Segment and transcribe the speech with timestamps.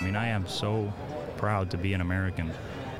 [0.00, 0.92] I mean, I am so
[1.36, 2.52] proud to be an American.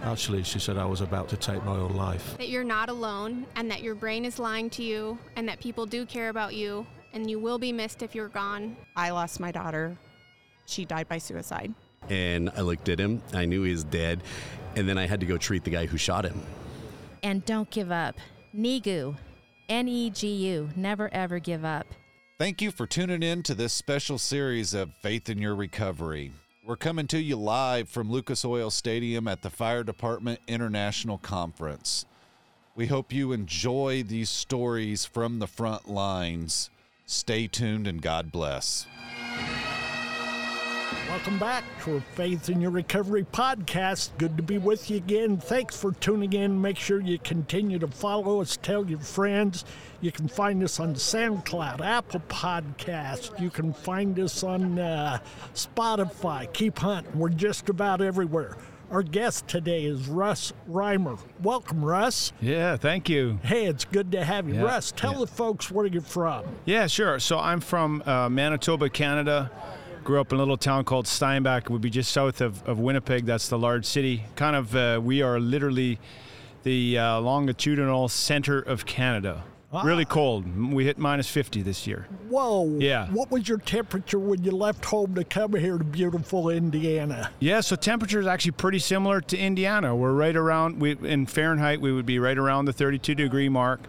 [0.02, 2.36] Actually, she said I was about to take my own life.
[2.38, 5.86] That you're not alone and that your brain is lying to you and that people
[5.86, 8.76] do care about you and you will be missed if you're gone.
[8.96, 9.96] I lost my daughter.
[10.66, 11.72] She died by suicide.
[12.08, 14.22] And I looked at him, I knew he was dead,
[14.76, 16.40] and then I had to go treat the guy who shot him.
[17.22, 18.16] And don't give up.
[18.54, 19.16] NEGU,
[19.68, 21.86] N E G U, never ever give up.
[22.38, 26.32] Thank you for tuning in to this special series of Faith in Your Recovery.
[26.68, 32.04] We're coming to you live from Lucas Oil Stadium at the Fire Department International Conference.
[32.76, 36.68] We hope you enjoy these stories from the front lines.
[37.06, 38.86] Stay tuned and God bless.
[41.08, 44.10] Welcome back to our Faith in Your Recovery podcast.
[44.16, 45.36] Good to be with you again.
[45.36, 46.62] Thanks for tuning in.
[46.62, 49.66] Make sure you continue to follow us, tell your friends.
[50.00, 53.38] You can find us on SoundCloud, Apple Podcast.
[53.38, 55.18] You can find us on uh,
[55.54, 56.50] Spotify.
[56.54, 57.18] Keep hunting.
[57.18, 58.56] We're just about everywhere.
[58.90, 61.18] Our guest today is Russ Reimer.
[61.42, 62.32] Welcome, Russ.
[62.40, 63.38] Yeah, thank you.
[63.42, 64.54] Hey, it's good to have you.
[64.54, 65.18] Yeah, Russ, tell yeah.
[65.18, 66.46] the folks where you're from.
[66.64, 67.18] Yeah, sure.
[67.18, 69.50] So I'm from uh, Manitoba, Canada.
[70.08, 71.64] Grew up in a little town called Steinbach.
[71.64, 73.26] It would be just south of, of Winnipeg.
[73.26, 74.24] That's the large city.
[74.36, 75.98] Kind of, uh, we are literally
[76.62, 79.44] the uh, longitudinal center of Canada.
[79.84, 80.72] Really cold.
[80.72, 82.08] We hit minus 50 this year.
[82.30, 82.78] Whoa.
[82.78, 83.08] Yeah.
[83.08, 87.30] What was your temperature when you left home to come here to beautiful Indiana?
[87.38, 89.94] Yeah, so temperature is actually pretty similar to Indiana.
[89.94, 93.80] We're right around, we, in Fahrenheit, we would be right around the 32 degree mark.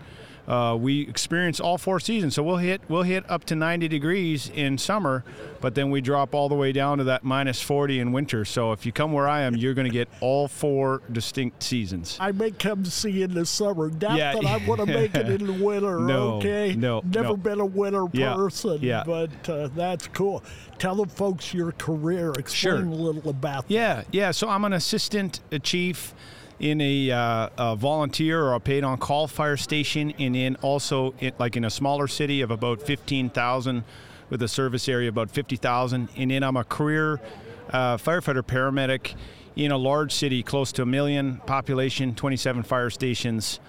[0.49, 4.49] Uh, we experience all four seasons, so we'll hit we'll hit up to 90 degrees
[4.55, 5.23] in summer,
[5.61, 8.43] but then we drop all the way down to that minus 40 in winter.
[8.45, 12.17] So if you come where I am, you're going to get all four distinct seasons.
[12.19, 13.91] I may come see you in the summer.
[13.91, 14.33] Not Yeah.
[14.33, 16.73] that I want to make it in the winter, No, okay?
[16.75, 17.37] no, Never no.
[17.37, 19.03] been a winter Yeah, person, yeah.
[19.05, 20.43] but uh, that's cool.
[20.79, 22.31] Tell the folks your career.
[22.31, 22.75] Explain Sure.
[22.85, 23.71] a little about that.
[23.73, 24.31] Yeah, yeah.
[24.31, 26.15] So I'm an assistant chief
[26.59, 31.13] in a, uh, a volunteer or a paid on call fire station, and in also
[31.19, 33.83] in, like in a smaller city of about 15,000
[34.29, 36.09] with a service area about 50,000.
[36.15, 37.19] And then I'm a career
[37.69, 39.15] uh, firefighter paramedic
[39.55, 43.59] in a large city close to a million population, 27 fire stations.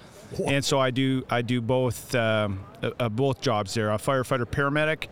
[0.47, 4.45] And so I do I do both um, uh, uh, both jobs there, a firefighter
[4.45, 5.09] paramedic,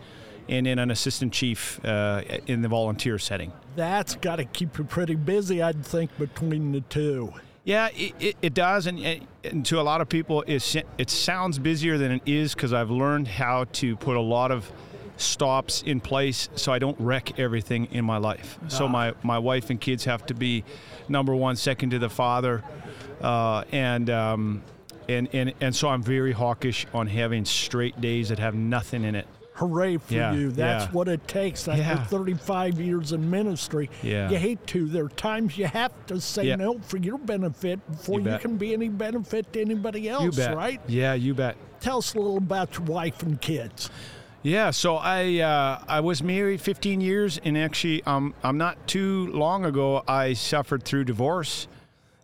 [0.47, 3.51] and then an assistant chief uh, in the volunteer setting.
[3.75, 7.33] That's got to keep you pretty busy, I'd think, between the two.
[7.63, 11.59] Yeah, it, it, it does, and, and- to a lot of people, it it sounds
[11.59, 14.69] busier than it is because I've learned how to put a lot of
[15.17, 18.59] stops in place so I don't wreck everything in my life.
[18.67, 20.63] So my my wife and kids have to be
[21.07, 22.63] number one, second to the father,
[23.21, 24.09] uh, and.
[24.09, 24.63] Um,
[25.07, 29.15] and, and, and so I'm very hawkish on having straight days that have nothing in
[29.15, 29.25] it.
[29.59, 30.51] Hooray for Yeah, you.
[30.51, 30.91] That's yeah.
[30.91, 32.03] what it takes after Yeah.
[32.05, 33.89] 35 years in ministry.
[34.01, 34.29] Yeah.
[34.29, 34.85] You hate to.
[34.87, 38.55] There are times you have to say no for your benefit before You you, can
[38.57, 40.55] be any benefit to anybody else, you bet.
[40.55, 40.79] right?
[40.87, 41.57] Yeah, you bet.
[41.81, 43.89] Tell us a little about your wife and kids.
[44.43, 49.27] Yeah, so I uh, I was married 15 years, and actually, um, I'm not too
[49.33, 51.67] long ago I suffered through divorce.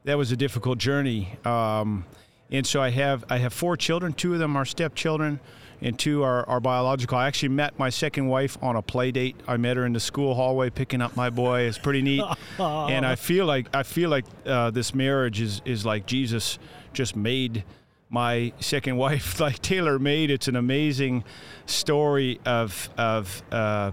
[0.06, 2.06] That was a difficult journey, um,
[2.50, 4.14] and so I have I have four children.
[4.14, 5.42] Two of them are stepchildren,
[5.82, 7.18] and two are, are biological.
[7.18, 9.36] I actually met my second wife on a play date.
[9.48, 11.62] I met her in the school hallway picking up my boy.
[11.62, 12.24] It's pretty neat,
[12.60, 16.60] and I feel like I feel like uh, this marriage is is like Jesus
[16.94, 17.64] just made
[18.10, 21.24] my second wife like tailor made it's an amazing
[21.66, 23.92] story of of uh,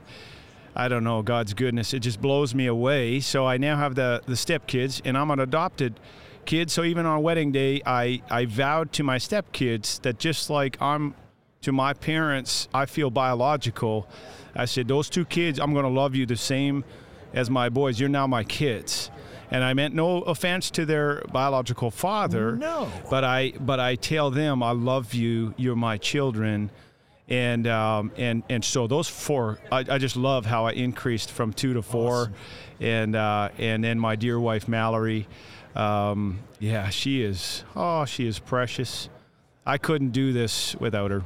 [0.77, 4.23] I don't know God's goodness it just blows me away so I now have the
[4.27, 5.99] the stepkids and I'm an adopted
[6.45, 10.81] kid so even on wedding day I I vowed to my stepkids that just like
[10.81, 11.15] I'm
[11.63, 14.07] to my parents I feel biological
[14.55, 16.85] I said those two kids I'm going to love you the same
[17.33, 19.11] as my boys you're now my kids
[19.51, 22.91] and I meant no offense to their biological father No.
[23.11, 25.53] but I but I tell them I love you.
[25.59, 26.71] You're my children,
[27.29, 31.53] and um, and and so those four I, I just love how I increased from
[31.53, 32.33] two to four,
[32.81, 35.29] and uh, and then my dear wife Mallory,
[35.77, 39.11] um, yeah she is oh she is precious.
[39.67, 41.25] I couldn't do this without her.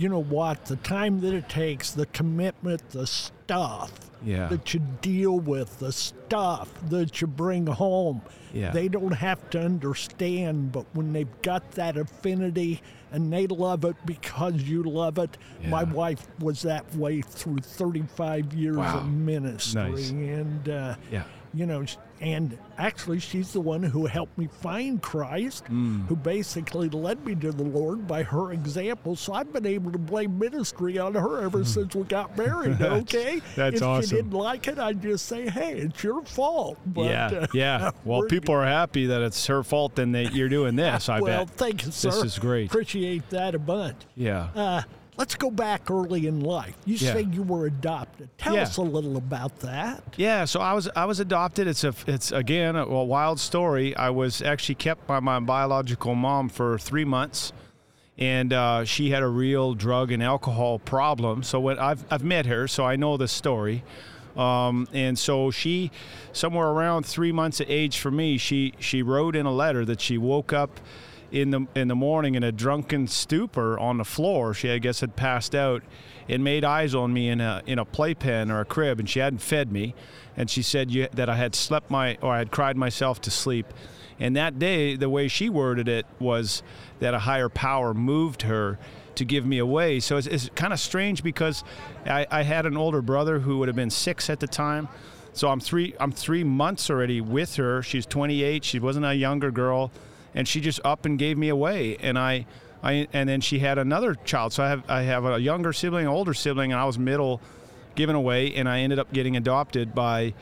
[0.00, 0.64] You know what?
[0.64, 3.92] The time that it takes, the commitment, the stuff
[4.24, 4.48] Yeah.
[4.48, 8.22] that you deal with, the stuff that you bring home.
[8.54, 8.70] Yeah.
[8.70, 12.80] They don't have to understand, but when they've got that affinity
[13.12, 15.36] and they love it because you love it,
[15.68, 19.00] my wife was that way through 35 years Wow.
[19.00, 19.82] of ministry.
[19.90, 20.10] Nice.
[20.10, 21.24] And uh, Yeah.
[21.52, 21.84] you know,
[22.20, 26.06] and actually, she's the one who helped me find Christ, Mm.
[26.06, 29.16] who basically led me to the Lord by her example.
[29.16, 32.80] So I've been able to blame ministry on her ever since we got married.
[32.80, 34.08] Okay, that's if awesome.
[34.08, 37.90] she didn't like it, I'd just say, "Hey, it's your fault." But, yeah, uh, yeah.
[38.04, 41.08] Well, people are happy that it's her fault and that you're doing this.
[41.08, 41.56] I well, bet.
[41.56, 42.10] thank you, sir.
[42.10, 42.66] This is great.
[42.70, 43.96] Appreciate that a bunch.
[44.16, 44.48] Yeah.
[44.54, 44.82] Uh,
[45.20, 46.74] let's go back early in life.
[46.86, 47.12] You Yeah.
[47.12, 48.30] say you were adopted.
[48.38, 48.62] Tell Yeah.
[48.62, 50.02] us a little about that.
[50.16, 51.68] Yeah, so I was I was adopted.
[51.68, 53.94] It's a it's again a, a wild story.
[53.94, 57.52] I was actually kept by my biological mom for three months,
[58.16, 61.42] and uh, she had a real drug and alcohol problem.
[61.42, 63.84] So when I've I've met her, so I know the story.
[64.36, 65.90] Um, and so she,
[66.32, 70.00] somewhere around three months of age for me, she she wrote in a letter that
[70.00, 70.80] she woke up
[71.30, 74.54] in the in the morning in a drunken stupor on the floor.
[74.54, 75.82] She I guess had passed out
[76.28, 79.18] and made eyes on me in a in a playpen or a crib, and she
[79.18, 79.94] hadn't fed me.
[80.36, 83.30] And she said you, that I had slept my or I had cried myself to
[83.30, 83.66] sleep.
[84.18, 86.62] And that day, the way she worded it was
[86.98, 88.78] that a higher power moved her
[89.14, 89.98] to give me away.
[90.00, 91.64] So it's, it's kind of strange because
[92.04, 94.88] I, I had an older brother who would have been six at the time.
[95.32, 97.82] So I'm three I'm three months already with her.
[97.82, 98.64] She's 28.
[98.64, 99.90] She wasn't a younger girl,
[100.34, 101.96] and she just up and gave me away.
[102.00, 102.46] And I,
[102.82, 104.52] I and then she had another child.
[104.52, 107.40] So I have I have a younger sibling, an older sibling, and I was middle,
[107.94, 108.54] given away.
[108.54, 110.34] And I ended up getting adopted by.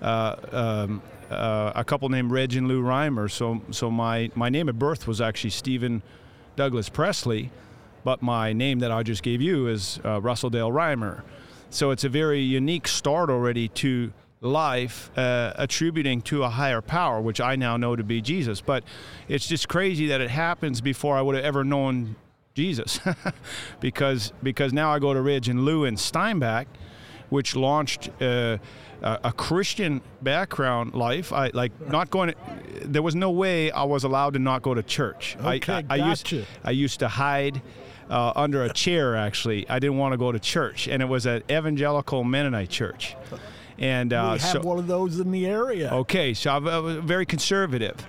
[0.00, 3.30] Uh, um, uh, a couple named Reg and Lou Reimer.
[3.30, 6.02] So, so my, my name at birth was actually Stephen
[6.54, 7.50] Douglas Presley,
[8.04, 11.22] but my name that I just gave you is uh, Russell Dale Reimer.
[11.70, 17.20] So it's a very unique start already to life, uh, attributing to a higher power,
[17.20, 18.60] which I now know to be Jesus.
[18.60, 18.84] But
[19.28, 22.16] it's just crazy that it happens before I would have ever known
[22.54, 23.00] Jesus,
[23.80, 26.66] because because now I go to Reg and Lou and Steinbach,
[27.28, 28.58] which launched uh,
[29.02, 31.32] a, a Christian background life.
[31.32, 32.30] I like not going.
[32.30, 32.36] To,
[32.84, 35.36] there was no way I was allowed to not go to church.
[35.42, 36.46] Okay, I, I, I used gotcha.
[36.64, 37.60] I used to hide
[38.08, 39.16] uh, under a chair.
[39.16, 43.16] Actually, I didn't want to go to church, and it was an evangelical Mennonite church.
[43.78, 45.90] And uh, we have so, one of those in the area.
[45.92, 48.06] Okay, so I was very conservative,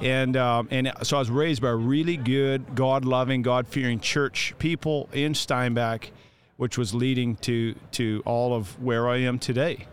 [0.00, 5.34] and um, and so I was raised by really good, God-loving, God-fearing church people in
[5.34, 6.10] Steinbach,
[6.56, 9.86] which was leading to to all of where I am today.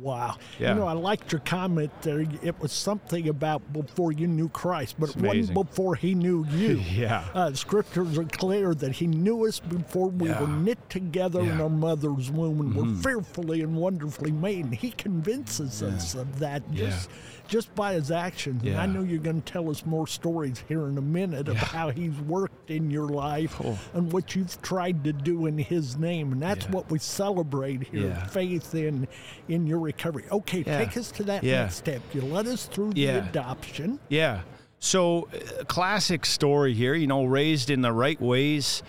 [0.00, 0.36] Wow.
[0.58, 0.70] Yeah.
[0.74, 2.20] You know, I liked your comment there.
[2.42, 6.44] It was something about before you knew Christ, but It's it wasn't before he knew
[6.50, 6.80] you.
[6.92, 7.24] Yeah.
[7.34, 10.40] Uh, scriptures are clear that he knew us before we Yeah.
[10.40, 11.52] were knit together in Yeah.
[11.52, 11.60] Mm-hmm.
[11.62, 14.64] our mother's womb and were fearfully and wonderfully made.
[14.66, 17.08] And he convinces us of that just,
[17.52, 18.62] just by his actions.
[18.64, 21.58] And I know you're going to tell us more stories here in a minute of
[21.58, 23.78] how he's worked in your life Cool.
[23.92, 26.32] and what you've tried to do in his name.
[26.32, 26.70] And that's Yeah.
[26.70, 28.24] what we celebrate here Yeah.
[28.28, 29.06] faith in
[29.48, 30.24] in your recovery.
[30.32, 30.78] Okay, Yeah.
[30.78, 31.64] take us to that Yeah.
[31.64, 32.00] next step.
[32.14, 33.98] You led us through the adoption.
[34.08, 34.40] Yeah.
[34.78, 36.94] So, uh, classic story here.
[36.94, 38.82] You know, raised in the right ways.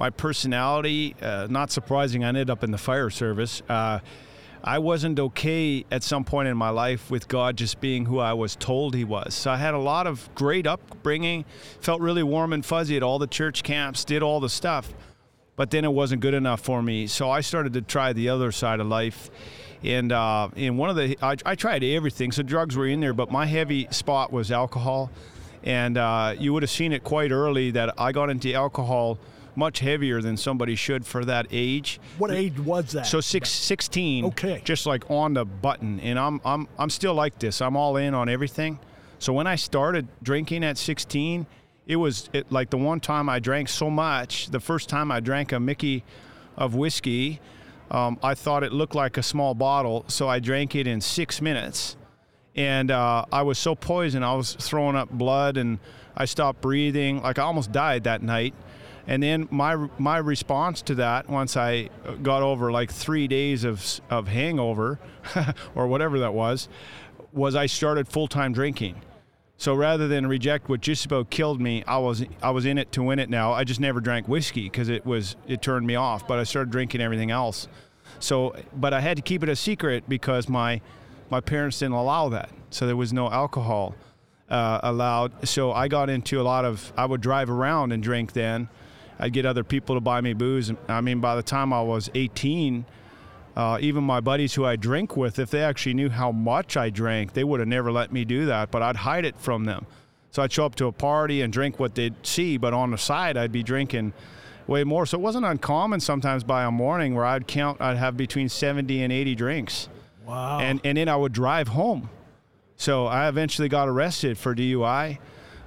[0.00, 3.62] My personality, uh, not surprising, I ended up in the fire service.
[3.68, 4.00] Uh,
[4.64, 8.32] I wasn't okay at some point in my life with God just being who I
[8.32, 9.34] was told He was.
[9.34, 11.44] So I had a lot of great upbringing,
[11.80, 14.92] felt really warm and fuzzy at all the church camps, did all the stuff,
[15.56, 17.08] but then it wasn't good enough for me.
[17.08, 19.30] So I started to try the other side of life.
[19.82, 22.30] And uh, in one of the, I, I tried everything.
[22.30, 25.10] So drugs were in there, but my heavy spot was alcohol.
[25.64, 29.18] And uh, you would have seen it quite early that I got into alcohol
[29.54, 32.00] much heavier than somebody should for that age.
[32.18, 33.06] What age was that?
[33.06, 34.60] So six, 16, Okay.
[34.64, 36.00] just like on the button.
[36.00, 37.60] And I'm, I'm, I'm still like this.
[37.60, 38.78] I'm all in on everything.
[39.18, 41.46] So when I started drinking at 16,
[41.86, 45.20] it was it, like the one time I drank so much, the first time I
[45.20, 46.04] drank a Mickey
[46.56, 47.40] of whiskey,
[47.90, 50.04] um, I thought it looked like a small bottle.
[50.08, 51.96] So I drank it in six minutes.
[52.54, 55.78] And uh, I was so poisoned, I was throwing up blood and
[56.16, 57.22] I stopped breathing.
[57.22, 58.54] Like I almost died that night.
[59.06, 61.90] And then my my response to that, once I
[62.22, 64.98] got over like three days of of hangover,
[65.74, 66.68] or whatever that was,
[67.32, 69.02] was I started full time drinking.
[69.56, 72.90] So rather than reject what just about killed me, I was I was in it
[72.92, 73.30] to win it.
[73.30, 76.26] Now I just never drank whiskey because it was it turned me off.
[76.26, 77.68] But I started drinking everything else.
[78.18, 80.80] So, but I had to keep it a secret because my
[81.30, 82.50] my parents didn't allow that.
[82.70, 83.94] So there was no alcohol
[84.48, 85.48] uh, allowed.
[85.48, 86.92] So I got into a lot of.
[86.96, 88.68] I would drive around and drink then.
[89.22, 90.72] I'd get other people to buy me booze.
[90.88, 92.84] I mean, by the time I was 18,
[93.54, 96.90] uh, even my buddies who I drink with, if they actually knew how much I
[96.90, 98.72] drank, they would have never let me do that.
[98.72, 99.86] But I'd hide it from them.
[100.32, 102.98] So I'd show up to a party and drink what they'd see, but on the
[102.98, 104.12] side, I'd be drinking
[104.66, 105.06] way more.
[105.06, 109.02] So it wasn't uncommon sometimes by a morning where I'd count, I'd have between 70
[109.04, 109.88] and 80 drinks.
[110.26, 110.60] Wow.
[110.60, 112.08] and and then I would drive home.
[112.76, 115.18] So I eventually got arrested for DUI,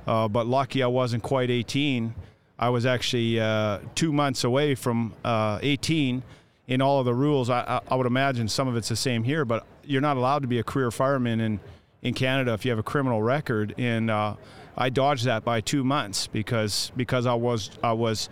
[0.08, 2.14] uh, but lucky I wasn't quite 18.
[2.58, 6.24] I was actually uh, two months away from uh, 18.
[6.68, 9.46] In all of the rules, I, I, would imagine some of it's the same here,
[9.46, 11.60] but you're not allowed to be a career fireman in
[12.02, 13.76] in Canada if you have a criminal record.
[13.78, 14.36] And uh,
[14.76, 18.30] I dodged that by two months because because I was I was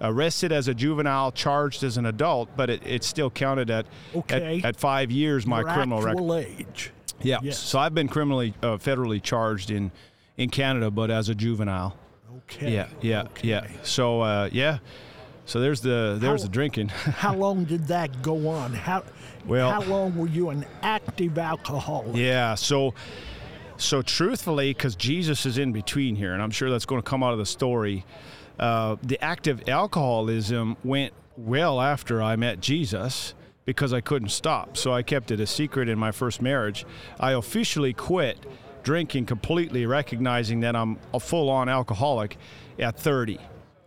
[0.00, 4.58] arrested as a juvenile, charged as an adult, but it, it still counted at, Okay.
[4.58, 6.46] at at five years my Your criminal record.
[6.46, 6.90] age.
[7.22, 7.38] Yeah.
[7.42, 7.58] Yes.
[7.58, 9.90] So I've been criminally, uh, federally charged in,
[10.36, 11.96] in Canada, but as a juvenile.
[12.50, 12.72] Okay.
[12.74, 13.48] Yeah, yeah, okay.
[13.48, 13.66] yeah.
[13.82, 14.78] So uh, yeah.
[15.46, 16.88] So there's the there's How- the drinking.
[16.88, 18.72] How long did that go on?
[18.72, 19.02] How
[19.46, 22.16] Well- how long were you an active alcoholic?
[22.16, 22.54] yeah.
[22.54, 22.94] So
[23.76, 27.22] so truthfully, because Jesus is in between here, and I'm sure that's going to come
[27.22, 28.04] out of the story.
[28.58, 33.34] Uh, the active alcoholism went well after I met Jesus
[33.64, 34.76] because I couldn't stop.
[34.76, 36.86] So I kept it a secret in my first marriage.
[37.18, 38.38] I officially quit
[38.84, 42.36] drinking completely, recognizing that I'm a full on alcoholic
[42.78, 43.38] at 30.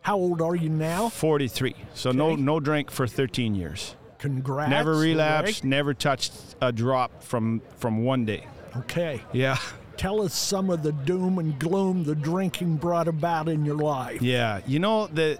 [0.01, 1.09] How old are you now?
[1.09, 1.75] 43.
[1.93, 2.41] So no Okay.
[2.41, 3.95] no drink for 13 years.
[4.19, 4.69] Congrats.
[4.69, 5.69] Never relapsed, Rick.
[5.69, 8.45] never touched a drop from from one day.
[8.75, 9.21] Okay.
[9.31, 9.57] Yeah.
[9.97, 14.21] Tell us some of the doom and gloom the drinking brought about in your life.
[14.21, 14.61] Yeah.
[14.67, 15.39] You know the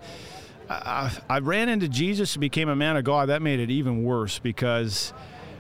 [0.70, 3.30] I, I ran into Jesus and became a man of God.
[3.30, 5.14] That made it even worse because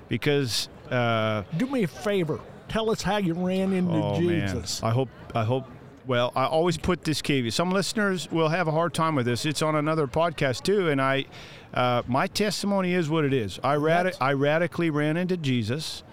[0.10, 2.40] because uh, Do me a favor.
[2.70, 4.82] Tell us how you ran into oh Jesus.
[4.82, 5.66] man, I hope I hope.
[6.06, 7.52] Well, I always put this caveat.
[7.54, 9.46] Some listeners will have a hard time with this.
[9.46, 11.26] It's on another podcast too, and I,
[11.74, 13.60] uh, my testimony is what it is.
[13.62, 16.04] I That's- I radically ran into Jesus.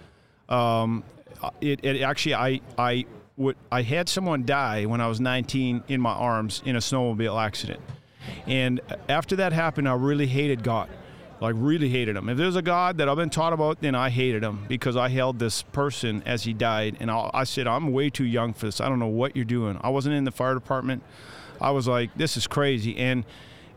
[0.48, 1.04] Um,
[1.60, 3.04] it, it actually I I
[3.36, 7.40] would I had someone die when I was 19 in my arms in a snowmobile
[7.40, 7.80] accident,
[8.46, 10.88] and after that happened, I really hated God.
[11.44, 12.30] Like really hated him.
[12.30, 15.10] If there's a God that I've been taught about, then I hated him because I
[15.10, 18.64] held this person as he died, and I, I said, "I'm way too young for
[18.64, 18.80] this.
[18.80, 21.02] I don't know what you're doing." I wasn't in the fire department.
[21.60, 23.26] I was like, "This is crazy." And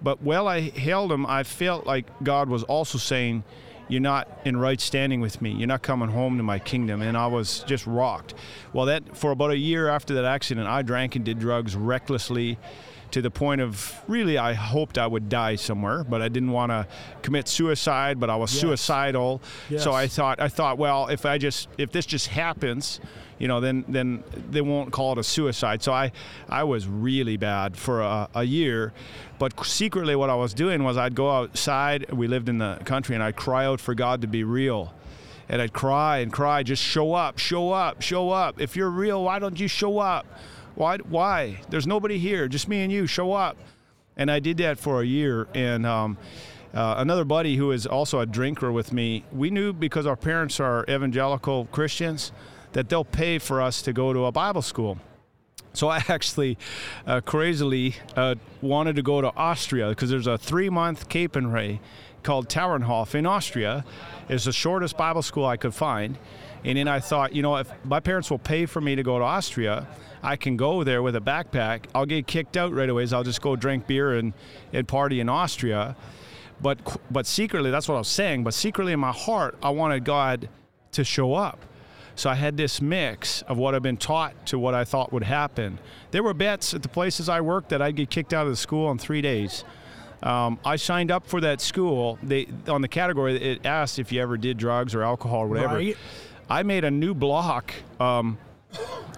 [0.02, 3.44] but while I held him, I felt like God was also saying,
[3.90, 5.52] "You're not in right standing with me.
[5.52, 8.34] You're not coming home to my kingdom." And I was just rocked.
[8.72, 12.58] Well, that for about a year after that accident, I drank and did drugs recklessly
[13.12, 16.72] to the point of really I hoped I would die somewhere, but I didn't want
[16.72, 16.88] to
[17.22, 18.62] commit suicide, but I was Yes.
[18.62, 19.42] suicidal.
[19.70, 19.84] Yes.
[19.84, 23.00] So I thought I thought, well, if I just if this just happens,
[23.40, 25.82] you know, then then they won't call it a suicide.
[25.84, 26.12] So I
[26.50, 28.94] I was really bad for a, a year,
[29.40, 32.12] but secretly what I was doing was I'd go outside.
[32.12, 34.94] We lived in the country, and I'd cry out for God to be real.
[35.50, 38.60] And I'd cry and cry, just show up, show up, show up.
[38.60, 40.26] If you're real, why don't you show up?
[40.78, 40.98] Why?
[40.98, 41.60] Why?
[41.70, 43.08] There's nobody here, just me and you.
[43.08, 43.58] Show up.
[44.16, 45.48] And I did that for a year.
[45.56, 46.20] And um,
[46.72, 50.60] uh, another buddy who is also a drinker with me, we knew because our parents
[50.60, 52.32] are evangelical Christians
[52.74, 55.00] that they'll pay for us to go to a Bible school.
[55.74, 56.60] So I actually
[57.08, 61.80] uh, crazily uh, wanted to go to Austria because there's a three-month Capernwray
[62.22, 63.84] called Tauernhof in Austria.
[64.30, 66.20] It's the shortest Bible school I could find.
[66.64, 69.18] And then I thought, you know, if my parents will pay for me to go
[69.18, 69.88] to Austria,
[70.28, 71.86] I can go there with a backpack.
[71.96, 73.06] I'll get kicked out right away.
[73.06, 74.34] So I'll just go drink beer and,
[74.74, 75.96] and party in Austria.
[76.62, 76.80] But
[77.10, 78.44] but secretly, that's what I was saying.
[78.44, 80.50] But secretly in my heart, I wanted God
[80.92, 81.64] to show up.
[82.16, 85.24] So I had this mix of what I've been taught to what I thought would
[85.24, 85.80] happen.
[86.12, 88.58] There were bets at the places I worked that I'd get kicked out of the
[88.58, 89.64] school in three days.
[90.24, 92.20] Um, I signed up for that school.
[92.22, 95.76] They on the category it asked if you ever did drugs or alcohol or whatever.
[95.76, 95.98] Right.
[96.50, 97.74] I made a new block.
[98.00, 98.38] Um,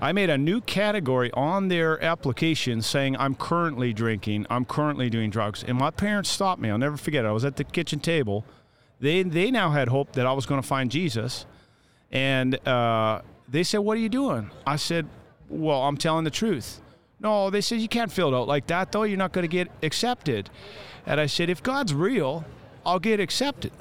[0.01, 5.29] I made a new category on their application saying I'm currently drinking, I'm currently doing
[5.29, 6.69] drugs, and my parents stopped me.
[6.69, 7.25] I'll never forget.
[7.25, 7.27] it.
[7.27, 8.45] I was at the kitchen table.
[8.99, 11.45] They they now had hope that I was going to find Jesus,
[12.11, 15.07] and uh, they said, "What are you doing?" I said,
[15.49, 16.81] "Well, I'm telling the truth."
[17.21, 19.03] No, they said you can't fill it out like that though.
[19.03, 20.49] You're not going to get accepted.
[21.05, 22.45] And I said, if God's real,
[22.85, 23.71] I'll get accepted.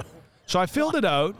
[0.47, 1.37] So I filled it out.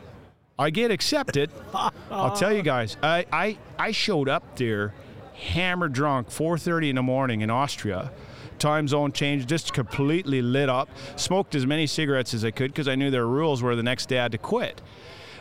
[0.59, 1.51] I get accepted.
[2.11, 4.93] I'll tell you guys, I, I, I showed up there
[5.35, 8.11] hammered drunk, 4.30 in the morning in Austria.
[8.59, 10.89] Time zone change, just completely lit up.
[11.15, 14.07] Smoked as many cigarettes as I could because I knew their rules were the next
[14.09, 14.83] day I had to quit.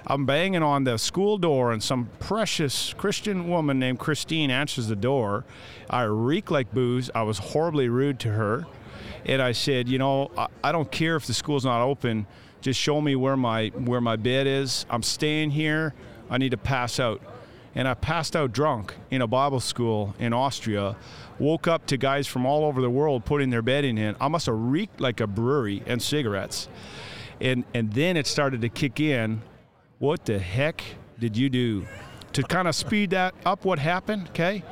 [0.05, 4.95] I'm banging on the school door, and some precious Christian woman named Christine answers the
[4.95, 5.43] door.
[5.89, 7.09] I reek like booze.
[7.13, 8.65] I was horribly rude to her.
[9.25, 12.25] And I said, you know, I, I don't care if the school's not open.
[12.61, 14.85] Just show me where my where my bed is.
[14.89, 15.93] I'm staying here.
[16.29, 17.21] I need to pass out.
[17.75, 20.95] And I passed out drunk in a Bible school in Austria.
[21.37, 24.15] Woke up to guys from all over the world putting their bedding in.
[24.19, 26.67] I must have reeked like a brewery and cigarettes.
[27.39, 29.41] And and then it started to kick in.
[29.99, 30.83] What the heck
[31.19, 31.85] did you do
[32.33, 33.65] to kind of speed that up?
[33.65, 34.29] What happened?
[34.29, 34.63] Okay,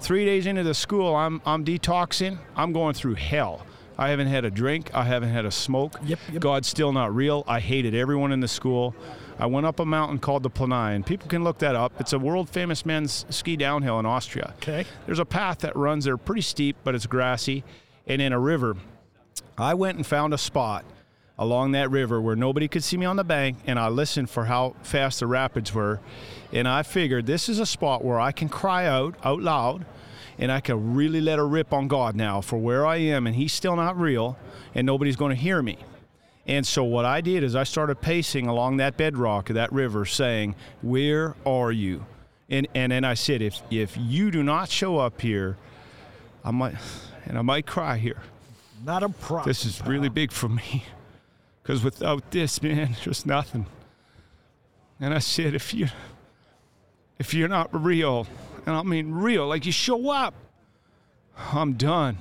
[0.00, 2.38] three days into the school, I'm I'm detoxing.
[2.54, 3.66] I'm going through hell.
[4.02, 4.90] I haven't had a drink.
[4.92, 6.00] I haven't had a smoke.
[6.04, 6.42] Yep, yep.
[6.42, 7.44] God's still not real.
[7.46, 8.96] I hated everyone in the school.
[9.38, 11.92] I went up a mountain called the Planai, and people can look that up.
[12.00, 14.54] It's a world famous men's ski downhill in Austria.
[14.56, 14.86] Okay.
[15.06, 17.62] There's a path that runs there pretty steep, but it's grassy,
[18.08, 18.76] and in a river.
[19.56, 20.84] I went and found a spot
[21.38, 24.46] along that river where nobody could see me on the bank, and I listened for
[24.46, 26.00] how fast the rapids were.
[26.52, 29.86] And I figured this is a spot where I can cry out out loud
[30.42, 33.36] and I can really let her rip on God now for where I am, and
[33.36, 34.36] He's still not real,
[34.74, 35.78] and nobody's going to hear me.
[36.48, 40.04] And so what I did is I started pacing along that bedrock of that river,
[40.04, 42.04] saying, "Where are you?"
[42.50, 45.58] And and then I said, "If if you do not show up here,
[46.44, 46.74] I might,
[47.24, 48.20] and I might cry here.
[48.84, 49.48] Not a problem.
[49.48, 50.82] This is really big for me,
[51.62, 53.66] because without this, man, there's nothing."
[54.98, 55.86] And I said, "If you,
[57.20, 58.26] if you're not real,
[58.66, 60.34] and I mean real, like you show up,
[61.36, 62.18] I'm done."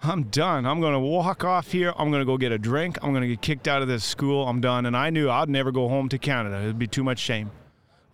[0.00, 0.64] I'm done.
[0.64, 1.92] I'm going to walk off here.
[1.96, 2.98] I'm going to go get a drink.
[3.02, 4.46] I'm going to get kicked out of this school.
[4.46, 4.86] I'm done.
[4.86, 6.60] And I knew I'd never go home to Canada.
[6.60, 7.50] It'd be too much shame.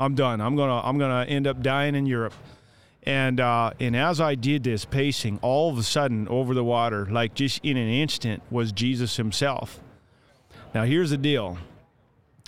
[0.00, 0.40] I'm done.
[0.40, 2.34] I'm going to I'm going to end up dying in Europe.
[3.04, 7.06] And uh, and as I did this pacing, all of a sudden over the water,
[7.06, 9.78] like just in an instant, was Jesus himself.
[10.74, 11.58] Now here's the deal.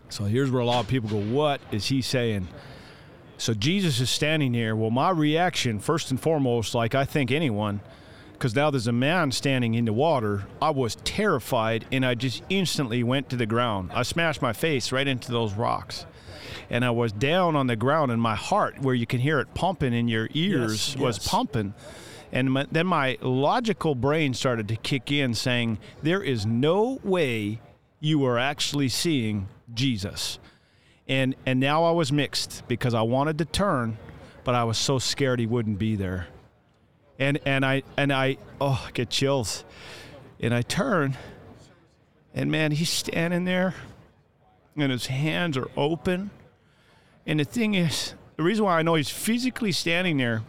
[0.09, 2.49] So here's where a lot of people go, "What is he saying?"
[3.39, 4.75] So Jesus is standing here.
[4.75, 7.81] Well, my reaction, first and foremost, like I think anyone,
[8.33, 10.45] because now there's a man standing in the water.
[10.61, 13.91] I was terrified and I just instantly went to the ground.
[13.95, 16.07] I smashed my face right into those rocks.
[16.71, 19.55] And I was down on the ground, and my heart, where you can hear it
[19.55, 21.29] pumping in your ears, Yes, was yes.
[21.29, 21.75] pumping.
[22.33, 27.61] And my, then my logical brain started to kick in, saying, There is no way
[28.01, 30.39] you are actually seeing Jesus.
[31.09, 33.97] And, and now I was mixed because I wanted to turn,
[34.45, 36.27] but I was so scared he wouldn't be there
[37.19, 39.65] and and I and I oh I get chills,
[40.41, 41.17] and I turn,
[42.35, 43.75] and man he's standing there,
[44.77, 46.31] and his hands are open,
[47.27, 50.43] and the thing is the reason why I know he's physically standing there,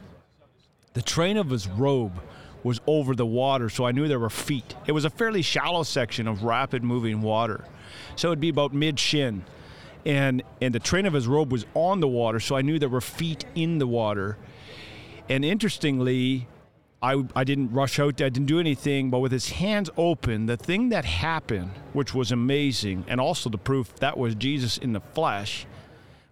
[0.93, 2.19] the train of his robe
[2.63, 4.75] was over the water, so I knew there were feet.
[4.87, 7.63] It was a fairly shallow section of rapid moving water,
[8.15, 9.45] so it'd be about mid shin.
[10.07, 12.87] And, and the train of his robe was on the water, so I knew there
[12.87, 14.37] were feet in the water.
[15.27, 16.47] And interestingly,
[17.01, 20.55] I, I didn't rush out, I didn't do anything, but with his hands open, the
[20.55, 25.01] thing that happened, which was amazing, and also the proof that was Jesus in the
[25.01, 25.65] flesh,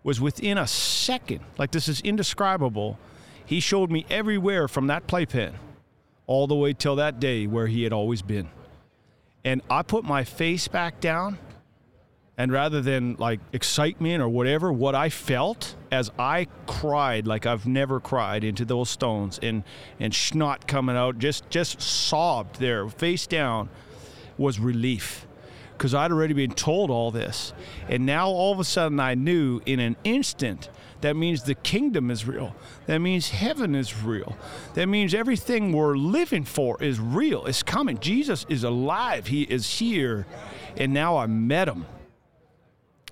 [0.04, 2.98] was within a second, like this is indescribable,
[3.46, 5.54] he showed me everywhere from that playpen
[6.28, 8.48] all the way till that day where he had always been.
[9.44, 11.40] And I put my face back down
[12.38, 17.66] and rather than like excitement or whatever, what I felt as I cried like I've
[17.66, 19.64] never cried into those stones and
[20.00, 23.70] and snot coming out, just just sobbed there, face down,
[24.38, 25.28] was relief.
[25.78, 27.52] Because I'd already been told all this.
[27.90, 30.70] And now all of a sudden I knew in an instant
[31.02, 32.56] that means the kingdom is real.
[32.86, 34.38] That means heaven is real.
[34.74, 37.46] That means everything we're living for is real.
[37.46, 38.00] It's coming.
[38.00, 39.28] Jesus is alive.
[39.28, 40.26] He is here.
[40.78, 41.86] And now I met him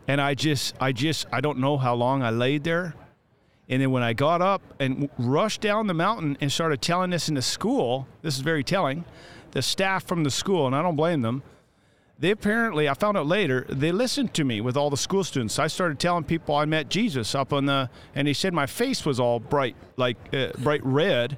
[0.08, 2.96] and I just, I just, I don't know how long I laid there.
[3.70, 7.30] And then when I got up and rushed down the mountain and started telling this
[7.30, 9.06] in the school, this is very telling.
[9.52, 11.44] The staff from the school, and I don't blame them,
[12.20, 15.60] they apparently, I found out later, they listened to me with all the school students.
[15.60, 19.06] I started telling people I met Jesus up on the, and he said my face
[19.06, 21.38] was all bright, like uh, bright red,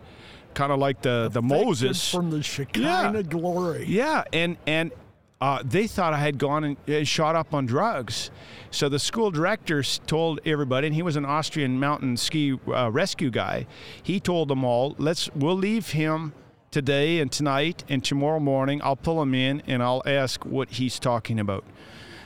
[0.53, 3.85] kind of like the the Moses from the Shekinah glory.
[3.87, 4.91] yeah, and and
[5.41, 8.31] uh, they thought I had gone and uh, shot up on drugs.
[8.71, 13.29] So the school director told everybody, and he was an Austrian mountain ski uh, rescue
[13.29, 13.67] guy.
[14.01, 16.33] He told them all, "Let's we'll leave him
[16.71, 18.81] today and tonight and tomorrow morning.
[18.83, 21.65] I'll pull him in and I'll ask what he's talking about."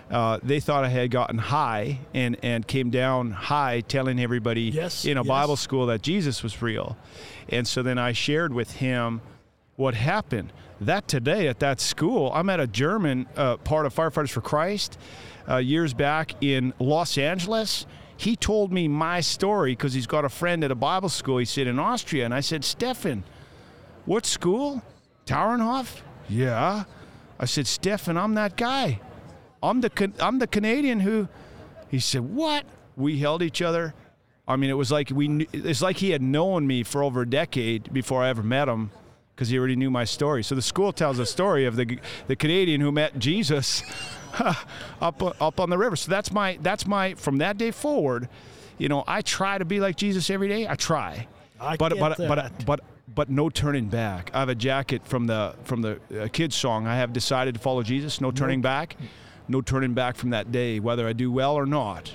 [0.09, 5.05] Uh, they thought I had gotten high and, and came down high, telling everybody Yes,
[5.05, 5.27] in a yes.
[5.27, 6.97] Bible school that Jesus was real.
[7.47, 9.21] And so then I shared with him
[9.75, 10.51] what happened.
[10.81, 14.97] That today at that school, I'm at a German uh, part of Firefighters for Christ
[15.47, 17.85] uh, years back in Los Angeles.
[18.15, 21.37] He told me my story because he's got a friend at a Bible school.
[21.37, 23.23] He said in Austria, and I said, Stefan,
[24.05, 24.81] what school?
[25.25, 26.01] Tauernhof?
[26.27, 26.85] Yeah.
[27.39, 28.99] I said, Stefan, I'm that guy.
[29.61, 31.27] I'm the I'm the Canadian who.
[31.89, 32.65] He said, "What?"
[32.95, 33.93] We held each other.
[34.47, 35.47] I mean, it was like we.
[35.53, 38.91] It's like he had known me for over a decade before I ever met him,
[39.39, 40.43] because he already knew my story.
[40.43, 41.97] So the school tells a story of the
[42.27, 43.83] the Canadian who met Jesus
[45.01, 45.95] up up on the river.
[45.95, 48.27] So that's my that's my from that day forward.
[48.77, 50.67] You know, I try to be like Jesus every day.
[50.67, 51.25] I try,
[51.57, 52.27] I but but that.
[52.27, 52.79] but but
[53.15, 54.29] but no turning back.
[54.33, 56.85] I have a jacket from the from the uh, kids song.
[56.85, 58.19] I have decided to follow Jesus.
[58.19, 58.97] No turning back.
[59.47, 62.11] No turning back from that day, whether I do well or not.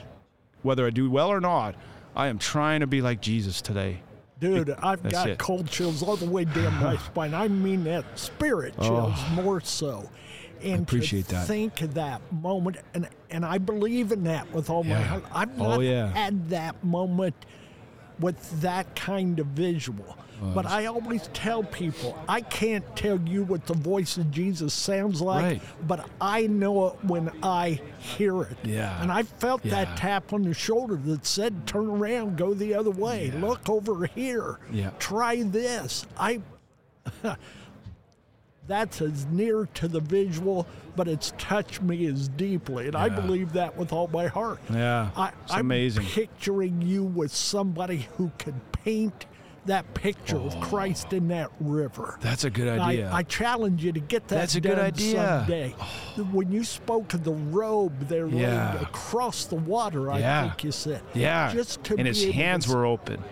[0.60, 1.74] Whether I do well or not,
[2.14, 4.02] I am trying to be like Jesus today.
[4.44, 5.38] Dude, I've That's got it.
[5.38, 7.34] cold chills all the way down my spine.
[7.34, 8.82] I mean that spirit oh.
[8.88, 10.08] chills more so.
[10.62, 11.46] And appreciate to that.
[11.46, 15.02] think of that moment, and and I believe in that with all my Yeah.
[15.02, 15.24] heart.
[15.34, 16.06] I've Oh, not yeah.
[16.12, 17.34] had that moment
[18.18, 20.16] with that kind of visual.
[20.52, 25.20] But I always tell people, I can't tell you what the voice of Jesus sounds
[25.22, 25.62] like, Right.
[25.86, 28.56] but I know it when I hear it.
[28.64, 29.00] Yeah.
[29.00, 29.84] And I felt Yeah.
[29.84, 34.06] that tap on the shoulder that said, turn around, go the other way, look over
[34.06, 34.90] here, Yeah.
[34.98, 36.04] try this.
[36.18, 36.40] I.
[38.66, 43.52] That's as near to the visual, but it's touched me as deeply, and I believe
[43.52, 44.58] that with all my heart.
[44.72, 46.04] Yeah, I, it's I'm amazing.
[46.06, 49.26] picturing you with somebody who could paint
[49.66, 50.60] that picture of oh.
[50.60, 52.18] Christ in that river.
[52.20, 53.10] That's a good idea.
[53.10, 55.44] I, I challenge you to get that That's a good idea.
[55.46, 55.74] someday.
[55.80, 56.22] Oh.
[56.32, 58.72] When you spoke to the robe there Yeah.
[58.74, 60.48] laid across the water, I Yeah.
[60.48, 61.02] think you said.
[61.14, 63.22] yeah, Just to and his able to hands were open.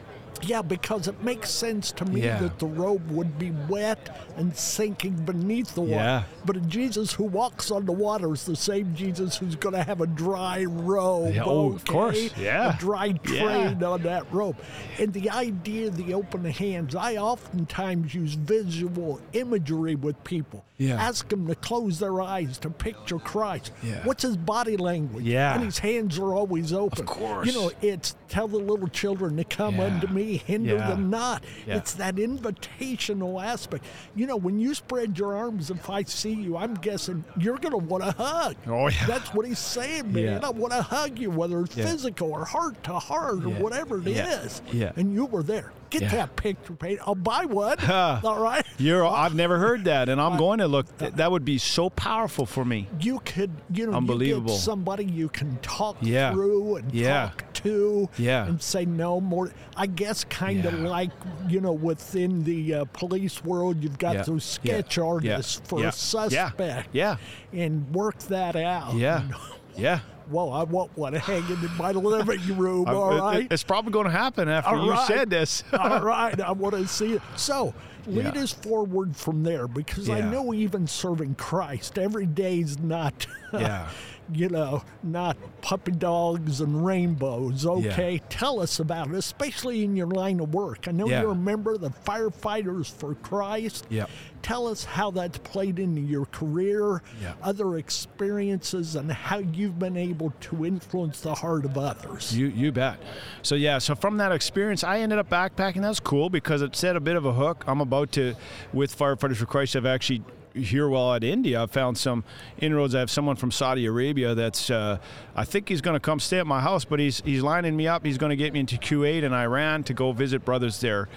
[0.45, 2.39] Yeah, because it makes sense to me Yeah.
[2.41, 5.93] that the robe would be wet and sinking beneath the water.
[5.95, 6.23] Yeah.
[6.45, 9.83] But a Jesus who walks on the water is the same Jesus who's going to
[9.85, 11.35] have a dry robe.
[11.35, 12.75] Yeah, oh, of course, yeah.
[12.75, 13.15] A dry Yeah.
[13.43, 14.57] train on that robe.
[14.99, 20.65] And the idea of the open hands, I oftentimes use visual imagery with people.
[20.79, 21.01] Yeah.
[21.01, 23.71] Ask them to close their eyes to picture Christ.
[23.85, 24.01] Yeah.
[24.05, 25.25] What's his body language?
[25.25, 25.55] Yeah.
[25.55, 27.01] And his hands are always open.
[27.01, 27.47] Of course.
[27.47, 29.85] You know, it's tell the little children to come Yeah.
[29.85, 30.89] unto me, hinder Yeah.
[30.89, 31.45] them not.
[31.67, 31.77] Yeah.
[31.77, 33.85] It's that invitational aspect.
[34.15, 37.73] You know, when you spread your arms, if I see you, I'm guessing you're going
[37.73, 38.57] to want to hug.
[38.67, 39.07] Oh, yeah.
[39.07, 40.25] That's what he's saying, man.
[40.25, 40.41] Yeah.
[40.43, 41.87] I want to hug you, whether it's Yeah.
[41.87, 44.63] physical or heart to heart or whatever it is.
[44.67, 44.73] Yeah.
[44.73, 44.93] Yeah.
[44.97, 45.73] And you were there.
[45.91, 46.09] Get Yeah.
[46.13, 47.01] that picture painted.
[47.07, 47.79] I'll buy one.
[47.91, 48.65] All right.
[48.79, 50.97] You're, I've never heard that, and I'm going to look.
[50.99, 52.89] Th- that would be so powerful for me.
[53.01, 54.55] you could, you know, Unbelievable.
[54.55, 56.33] You somebody you can talk Yeah.
[56.33, 57.27] through and Yeah.
[57.29, 58.47] talk to, Yeah.
[58.47, 59.51] and say no more.
[59.77, 60.89] I guess kind of Yeah.
[60.89, 61.11] like
[61.49, 64.23] you know within the uh, police world, you've got Yeah.
[64.23, 65.05] those sketch Yeah.
[65.05, 65.89] artists for Yeah.
[65.89, 67.17] a suspect, Yeah.
[67.53, 68.95] and work that out.
[68.95, 69.23] Yeah,
[69.77, 70.01] yeah.
[70.31, 72.89] well, I want one hanging in my living room.
[72.89, 75.07] I'm- it- It's probably going to happen after All you right.
[75.07, 75.65] said this.
[75.73, 77.23] All right, I want to see it.
[77.37, 77.75] So
[78.07, 78.43] lead Yeah.
[78.43, 83.89] us forward from there because I know even serving Christ every day is not, Yeah.
[84.33, 87.67] You know, not puppy dogs and rainbows.
[87.67, 90.87] Okay, tell us about it, especially in your line of work.
[90.89, 91.23] I know Yeah.
[91.23, 93.87] you're a member of the Firefighters for Christ.
[93.91, 94.07] Yeah.
[94.43, 97.35] Tell us how that's played into your career, Yeah.
[97.43, 102.37] other experiences, and how you've been able to influence the heart of others.
[102.37, 102.99] You you bet.
[103.43, 105.83] So yeah, so from that experience, I ended up backpacking.
[105.83, 107.65] That's cool because it set a bit of a hook.
[107.67, 108.35] I'm about to,
[108.73, 110.23] with Firefighters for Christ, I've actually
[110.55, 112.25] here while at India, I found some
[112.59, 112.95] inroads.
[112.95, 114.99] I have someone from Saudi Arabia that's, uh,
[115.35, 117.89] I think he's going to come stay at my house, but he's he's lining me
[117.89, 118.05] up.
[118.05, 121.09] He's going to get me into Kuwait and Iran to go visit brothers there.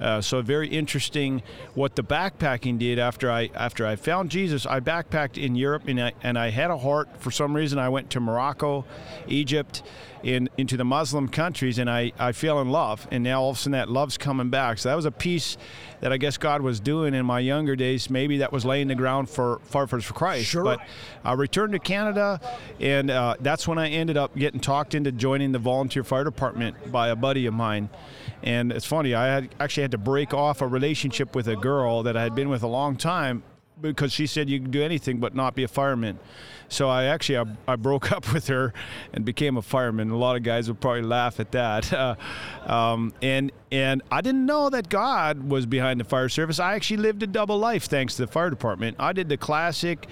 [0.00, 1.42] Uh, so very interesting
[1.74, 4.66] what the backpacking did after I after I found Jesus.
[4.66, 7.78] I backpacked in Europe and I and I had a heart for some reason.
[7.78, 8.84] I went to Morocco,
[9.28, 9.82] Egypt,
[10.22, 13.06] in into the Muslim countries, and I I fell in love.
[13.10, 14.78] And now all of a sudden that love's coming back.
[14.78, 15.56] So that was a piece
[16.00, 18.10] that I guess God was doing in my younger days.
[18.10, 20.46] Maybe that was laying the ground for Firefighters for Christ.
[20.46, 20.64] Sure.
[20.64, 20.80] But
[21.24, 22.40] I returned to Canada,
[22.80, 26.90] and uh, that's when I ended up getting talked into joining the volunteer fire department
[26.90, 27.88] by a buddy of mine.
[28.42, 32.02] And it's funny, I had actually had to break off a relationship with a girl
[32.02, 33.44] that I had been with a long time
[33.90, 36.18] because she said you can do anything but not be a fireman.
[36.68, 38.72] So I actually I, I broke up with her
[39.12, 40.10] and became a fireman.
[40.10, 41.92] A lot of guys would probably laugh at that.
[42.02, 42.16] Uh,
[42.66, 46.58] um, and and I didn't know that God was behind the fire service.
[46.58, 48.96] I actually lived a double life thanks to the fire department.
[48.98, 50.08] I did the classic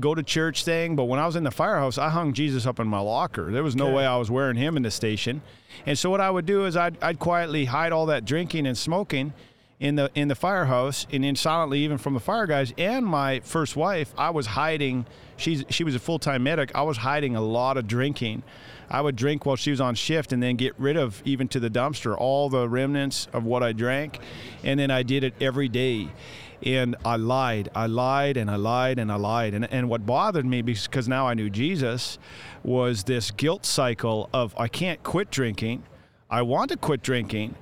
[0.00, 2.80] go to church thing, but when I was in the firehouse, I hung Jesus up
[2.80, 3.50] in my locker.
[3.50, 3.94] There was no Okay.
[3.96, 5.42] way I was wearing him in the station.
[5.86, 8.76] And so what I would do is I'd, I'd quietly hide all that drinking and
[8.76, 9.32] smoking
[9.80, 13.40] in the in the firehouse and then silently even from the fire guys and my
[13.40, 15.06] first wife I was hiding.
[15.36, 16.72] She's she was a full-time medic.
[16.74, 18.42] I was hiding a lot of drinking.
[18.90, 21.60] I would drink while she was on shift and then get rid of even to
[21.60, 24.18] the dumpster all the remnants of what I drank.
[24.64, 26.08] And then I did it every day.
[26.64, 29.54] And I lied I lied and I lied and I lied.
[29.54, 32.18] And, and what bothered me because now I knew Jesus
[32.64, 35.84] was this guilt cycle of I can't quit drinking.
[36.28, 37.54] I want to quit drinking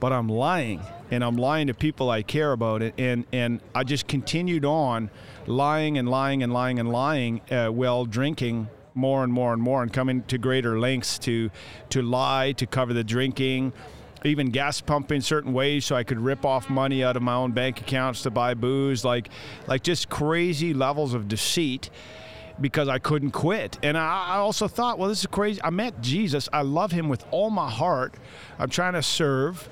[0.00, 0.80] but I'm lying,
[1.10, 5.10] and I'm lying to people I care about, and and, I just continued on
[5.46, 9.82] lying and lying and lying and lying uh, while drinking more and more and more,
[9.82, 11.50] and coming to greater lengths to
[11.90, 13.72] to lie to cover the drinking.
[14.26, 17.52] Even gas pumping certain ways so I could rip off money out of my own
[17.52, 19.28] bank accounts to buy booze, like,
[19.66, 21.90] like just crazy levels of deceit
[22.60, 23.78] because I couldn't quit.
[23.82, 25.60] And I, I also thought, well, this is crazy.
[25.62, 26.48] I met Jesus.
[26.52, 28.14] I love him with all my heart.
[28.58, 29.68] I'm trying to serve,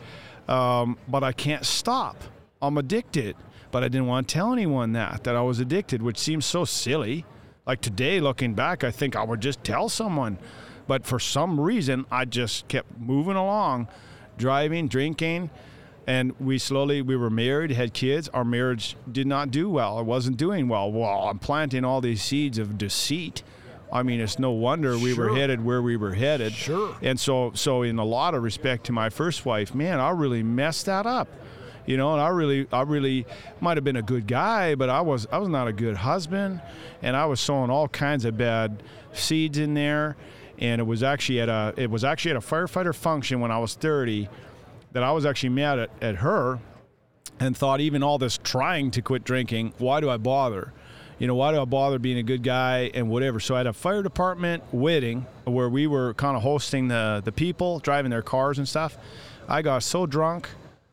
[0.48, 2.16] um, but I can't stop.
[2.60, 3.36] I'm addicted.
[3.70, 6.64] But I didn't want to tell anyone that, that I was addicted, which seems so
[6.64, 7.24] silly.
[7.66, 10.38] Like today, looking back, I think I would just tell someone.
[10.86, 13.88] But for some reason, I just kept moving along,
[14.36, 15.50] driving, drinking
[16.06, 18.28] and we slowly we were married had kids.
[18.30, 20.00] Our marriage did not do well.
[20.00, 20.90] It wasn't doing well.
[20.90, 23.42] Well i'm planting all these seeds of deceit.
[23.92, 26.52] I mean it's no wonder we were headed where we were headed.
[26.52, 26.96] Sure.
[27.02, 30.42] and so so in a lot of respect to my first wife man i really
[30.42, 31.28] messed that up.
[31.86, 33.26] You know and i really i really
[33.60, 36.60] might have been a good guy but i was i was not a good husband.
[37.00, 40.16] And i was sowing all kinds of bad seeds in there.
[40.58, 43.58] And it was actually at a it was actually at a firefighter function when i
[43.58, 44.28] was 30
[44.92, 46.58] that I was actually mad at, at her
[47.40, 50.72] and thought even all this trying to quit drinking, why do I bother?
[51.18, 53.40] You know, why do I bother being a good guy and whatever?
[53.40, 57.32] So I had a fire department wedding where we were kind of hosting the, the
[57.32, 58.96] people, driving their cars and stuff.
[59.48, 60.48] I got so drunk.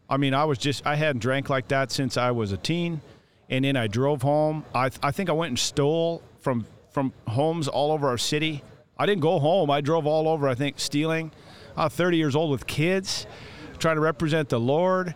[0.09, 3.01] I mean, I was just, I hadn't drank like that since I was a teen.
[3.49, 4.65] And then I drove home.
[4.73, 8.63] I, I think I went and stole from, from homes all over our city.
[8.97, 9.71] I didn't go home.
[9.71, 11.31] I drove all over, I think, stealing.
[11.75, 13.25] I was 30 years old with kids
[13.79, 15.15] trying to represent the Lord.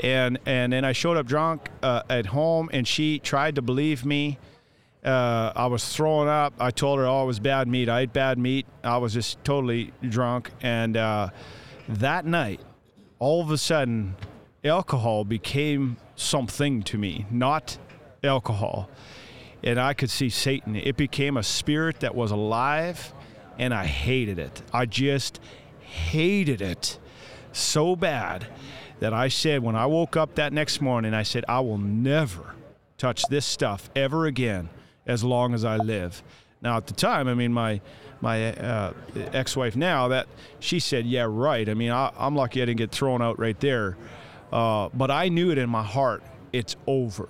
[0.00, 4.04] And and then I showed up drunk uh, at home, and she tried to believe
[4.04, 4.38] me.
[5.04, 6.54] Uh, I was throwing up.
[6.58, 7.88] I told her, "Oh, it was bad meat.
[7.88, 8.66] I ate bad meat.
[8.82, 11.30] I was just totally drunk." And uh,
[11.88, 12.60] that night,
[13.18, 14.16] all of a sudden,
[14.64, 17.78] alcohol became something to me, not
[18.24, 18.88] alcohol.
[19.62, 20.74] And I could see Satan.
[20.74, 23.12] It became a spirit that was alive,
[23.58, 24.62] and I hated it.
[24.72, 25.40] I just
[25.80, 26.98] hated it
[27.52, 28.46] so bad
[29.00, 32.54] that I said when I woke up that next morning, I said, I will never
[32.98, 34.68] touch this stuff ever again
[35.06, 36.22] as long as I live.
[36.60, 37.80] Now, at the time, I mean, my
[38.20, 38.92] my uh,
[39.32, 40.28] ex-wife now that
[40.60, 43.58] she said, "Yeah, right." I mean, I, I'm lucky I didn't get thrown out right
[43.58, 43.96] there,
[44.52, 46.22] uh, but I knew it in my heart.
[46.52, 47.28] It's over.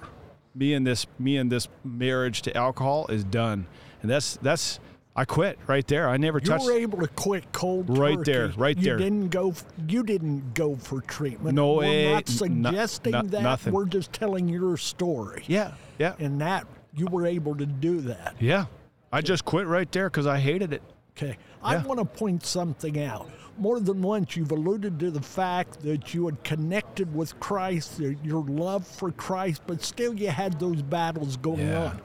[0.54, 3.66] Me and this me and this marriage to alcohol is done,
[4.02, 4.78] and that's that's
[5.14, 6.08] I quit right there.
[6.08, 6.64] I never You touched.
[6.64, 8.32] You were able to quit cold Right turkey.
[8.32, 8.96] there, right you there.
[8.96, 9.52] Didn't go.
[9.86, 11.54] You didn't go for treatment.
[11.54, 13.42] No, we're eh, not n- no- suggesting no- that.
[13.42, 13.72] nothing.
[13.74, 15.44] We're just telling your story.
[15.46, 18.36] yeah, yeah, And that you were able to do that.
[18.40, 18.66] yeah.
[19.12, 20.82] I just quit right there because I hated it.
[21.14, 21.36] Okay.
[21.62, 21.84] I Yeah.
[21.84, 23.28] want to point something out.
[23.58, 28.14] More than once, you've alluded to the fact that you had connected with Christ, your-
[28.24, 31.84] your love for Christ, but still you had those battles going Yeah.
[31.84, 32.00] on.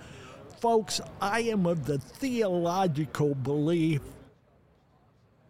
[0.60, 4.02] Folks, I am of the theological belief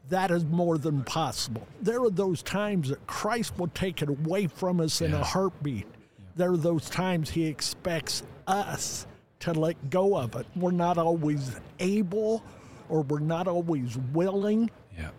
[0.09, 1.67] that is more than possible.
[1.81, 5.87] There are those times that Christ will take it away from us in a heartbeat.
[6.35, 9.05] There are those times he expects us
[9.39, 10.45] to let go of it.
[10.55, 12.43] We're not always able
[12.89, 15.09] or we're not always willing, Yeah.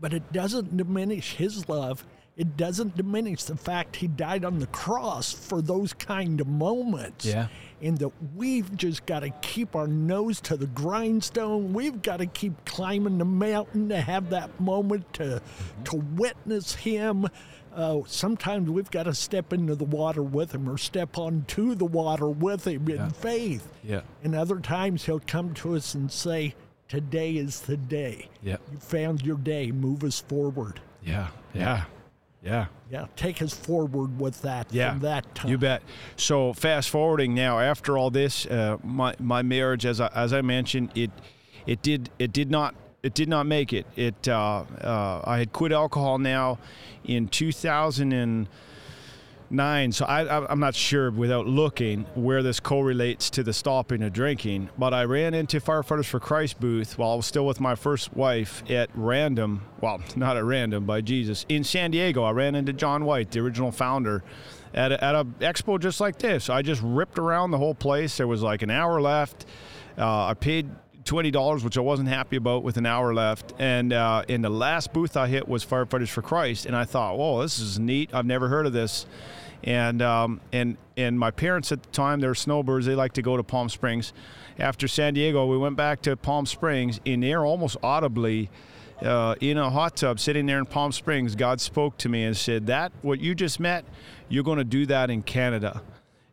[0.00, 2.06] but it doesn't diminish his love.
[2.36, 7.24] It doesn't diminish the fact he died on the cross for those kind of moments.
[7.24, 7.48] Yeah.
[7.80, 11.72] And that we've just got to keep our nose to the grindstone.
[11.72, 15.40] We've got to keep climbing the mountain to have that moment to
[15.84, 17.26] to witness him.
[17.74, 21.84] Uh, sometimes we've got to step into the water with him or step onto the
[21.84, 23.68] water with him in faith.
[23.82, 24.00] Yeah.
[24.22, 26.54] And other times he'll come to us and say,
[26.88, 28.28] Today is the day.
[28.42, 28.58] Yeah.
[28.70, 29.72] You found your day.
[29.72, 30.80] Move us forward.
[31.02, 31.28] Yeah.
[31.52, 31.84] Yeah.
[32.46, 32.66] Yeah.
[32.90, 33.06] Yeah.
[33.16, 34.90] Take us forward with that Yeah.
[34.92, 35.50] from that time.
[35.50, 35.82] You bet.
[36.16, 40.40] So fast forwarding now, after all this, uh, my my marriage, as I, as I
[40.42, 41.10] mentioned, it
[41.66, 43.86] it did it did not it did not make it.
[43.96, 46.58] It uh, uh, I had quit alcohol now
[47.04, 47.28] in
[49.50, 49.92] 2009.
[49.92, 54.70] So I, I'm not sure without looking where this correlates to the stopping of drinking.
[54.78, 58.14] But I ran into Firefighters for Christ booth while I was still with my first
[58.14, 59.62] wife at random.
[59.80, 62.22] Well, not at random by Jesus in San Diego.
[62.22, 64.22] I ran into John White, the original founder
[64.74, 66.50] at a, at a expo just like this.
[66.50, 68.16] I just ripped around the whole place.
[68.16, 69.46] There was like an hour left.
[69.98, 70.68] Uh, I paid
[71.06, 73.54] twenty dollars, which I wasn't happy about, with an hour left.
[73.58, 77.16] And uh, in the last booth I hit was Firefighters for Christ, and I thought,
[77.16, 78.10] "Whoa, this is neat.
[78.12, 79.06] I've never heard of this."
[79.64, 82.84] And um, and and my parents at the time, they're snowbirds.
[82.84, 84.12] They like to go to Palm Springs.
[84.58, 88.50] After San Diego, we went back to Palm Springs, and there almost audibly
[89.02, 92.36] uh, in a hot tub sitting there in Palm Springs, God spoke to me and
[92.36, 93.84] said, That, what you just met,
[94.28, 95.82] you're going to do that in Canada.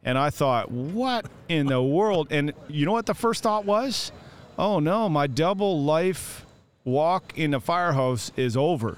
[0.04, 2.28] And I thought, What in the world?
[2.32, 4.12] And you know what the first thought was?
[4.58, 6.46] Oh no, my double life
[6.86, 8.98] walk in the firehouse is over.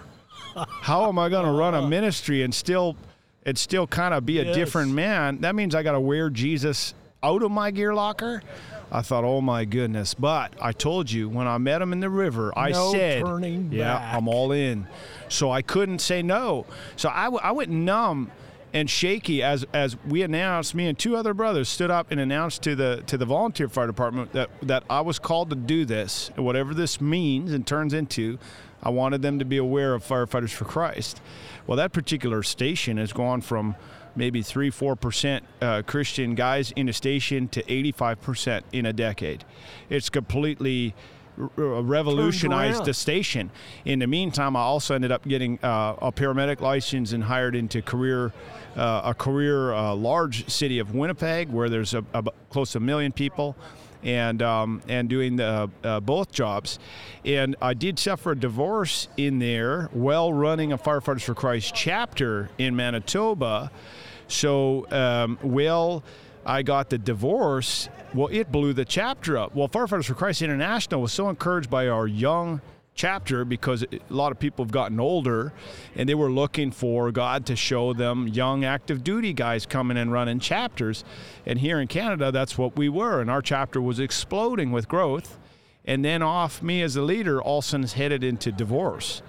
[0.81, 2.95] How am I going to run a ministry and still
[3.45, 4.55] and still kind of be a Yes.
[4.55, 5.39] different man?
[5.41, 8.41] That means I got to wear Jesus out of my gear locker.
[8.91, 10.13] I thought, oh my goodness!
[10.13, 13.71] But I told you when I met him in the river, I No said, turning
[13.71, 14.87] "Yeah, back." I'm all in."
[15.27, 16.65] So I couldn't say no.
[16.95, 18.29] So I, w- I went numb
[18.75, 20.75] and shaky as as we announced.
[20.75, 23.87] Me and two other brothers stood up and announced to the to the volunteer fire
[23.87, 28.37] department that that I was called to do this, whatever this means and turns into.
[28.83, 31.21] I wanted them to be aware of firefighters for Christ.
[31.65, 33.75] Well, that particular station has gone from
[34.15, 38.93] maybe three, four percent uh, Christian guys in a station to 85 percent in a
[38.93, 39.45] decade.
[39.89, 40.93] It's completely
[41.37, 43.51] revolutionized the station.
[43.85, 47.81] In the meantime, I also ended up getting uh, a paramedic license and hired into
[47.81, 48.33] career.
[48.75, 52.81] Uh, a career uh, large city of Winnipeg, where there's a, a, close to a
[52.81, 53.55] million people,
[54.03, 56.79] and um, and doing the, uh, both jobs.
[57.25, 62.49] And I did suffer a divorce in there while running a Firefighters for Christ chapter
[62.57, 63.71] in Manitoba.
[64.27, 66.03] So, um, well,
[66.45, 67.89] I got the divorce.
[68.13, 69.55] Well, it blew the chapter up.
[69.55, 72.61] Well, Firefighters for Christ International was so encouraged by our young
[72.93, 75.51] chapter because a lot of people have gotten older
[75.95, 80.11] and they were looking for God to show them young active duty guys coming and
[80.11, 81.03] running chapters.
[81.45, 83.21] And here in Canada, that's what we were.
[83.21, 85.37] And our chapter was exploding with growth.
[85.83, 89.21] And then off me as a leader, is headed into divorce.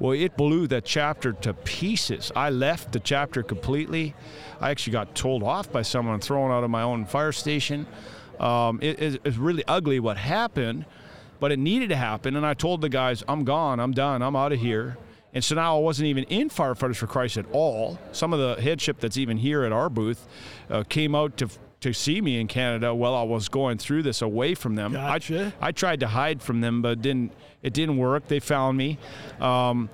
[0.00, 2.32] Well, it blew that chapter to pieces.
[2.34, 4.14] I left the chapter completely.
[4.60, 7.86] I actually got told off by someone thrown out of my own fire station.
[8.40, 10.86] Um, it, it- it's really ugly what happened,
[11.38, 12.34] but it needed to happen.
[12.34, 14.96] And I told the guys, I'm gone, I'm done, I'm out of here.
[15.32, 17.98] And so now I wasn't even in Firefighters for Christ at all.
[18.12, 20.26] Some of the headship that's even here at our booth
[20.68, 21.48] uh, came out to
[21.80, 24.92] to see me in Canada while I was going through this away from them.
[24.94, 25.54] I- Gotcha.
[25.62, 28.26] I tried to hide from them, but it didn't it didn't work.
[28.28, 28.98] They found me,
[29.40, 29.88] um,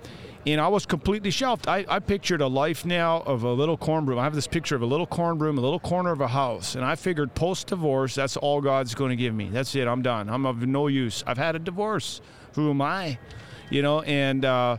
[0.47, 1.69] and I was completely shelved.
[1.69, 4.19] I, I pictured a life now of a little corn broom.
[4.19, 6.75] I have this picture of a little corn broom, a little corner of a house,
[6.77, 9.49] and I figured post divorce, that's all God's going to give me.
[9.51, 9.87] That's it.
[9.87, 10.29] I'm done.
[10.29, 11.23] I'm of no use.
[11.27, 12.21] I've had a divorce.
[12.55, 13.19] Who am I?
[13.71, 14.77] You know, and uh,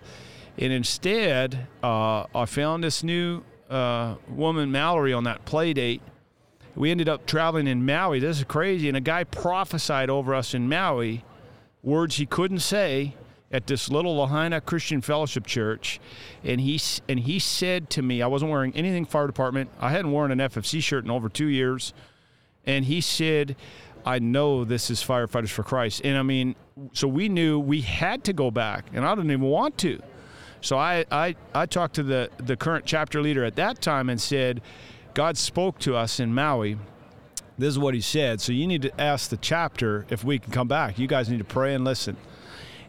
[0.58, 6.02] and instead, uh, I found this new uh, woman, Mallory, on that play date
[6.78, 8.20] we ended up traveling in Maui.
[8.20, 8.88] This is crazy.
[8.88, 11.24] And a guy prophesied over us in Maui
[11.84, 13.16] words he couldn't say
[13.52, 16.00] at this little Lahaina Christian Fellowship Church.
[16.44, 19.70] And he, and he said to me, I wasn't wearing anything fire department.
[19.80, 21.94] I hadn't worn an FFC shirt in over two years.
[22.66, 23.56] And he said,
[24.06, 26.02] I know this is Firefighters for Christ.
[26.04, 26.56] And I mean,
[26.94, 28.86] so we knew we had to go back.
[28.94, 30.02] And I didn't even want to.
[30.68, 34.20] So I, I, I talked to the, the current chapter leader at that time and
[34.20, 34.62] said,
[35.14, 36.78] God spoke to us in Maui.
[37.58, 38.42] This is what he said.
[38.42, 41.00] So you need to ask the chapter if we can come back.
[41.00, 42.18] You guys need to pray and listen.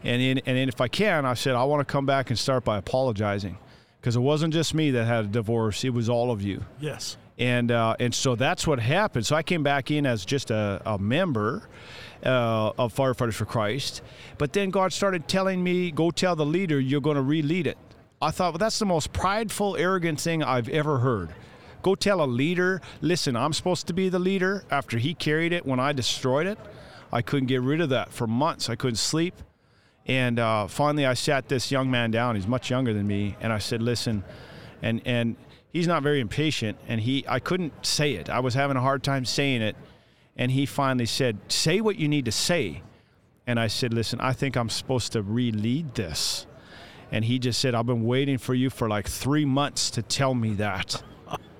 [0.03, 2.65] And in, and if I can, I said I want to come back and start
[2.65, 3.57] by apologizing
[4.01, 6.65] because it wasn't just me that had a divorce; it was all of you.
[6.81, 7.15] Yes.
[7.39, 9.25] And uh, and so that's what happened.
[9.25, 11.69] So I came back in as just a, a member
[12.23, 14.01] uh, of Firefighters for Christ,
[14.37, 17.77] but then God started telling me, "Go tell the leader you're going to re-lead it."
[18.21, 21.29] I thought, well, that's the most prideful, arrogant thing I've ever heard.
[21.81, 25.65] Go tell a leader, listen, I'm supposed to be the leader after he carried it
[25.65, 26.59] when I destroyed it.
[27.13, 28.69] I couldn't get rid of that for months.
[28.69, 29.33] I couldn't sleep.
[30.05, 32.35] And uh, finally, I sat this young man down.
[32.35, 34.23] He's much younger than me, and I said, "Listen,"
[34.81, 35.35] and and
[35.71, 38.29] he's not very impatient, and he I couldn't say it.
[38.29, 39.75] I was having a hard time saying it,
[40.35, 42.81] and he finally said, "Say what you need to say."
[43.47, 46.45] And I said, "Listen, I think I'm supposed to re-lead this."
[47.11, 50.33] And he just said, "I've been waiting for you for like three months to tell
[50.33, 51.01] me that."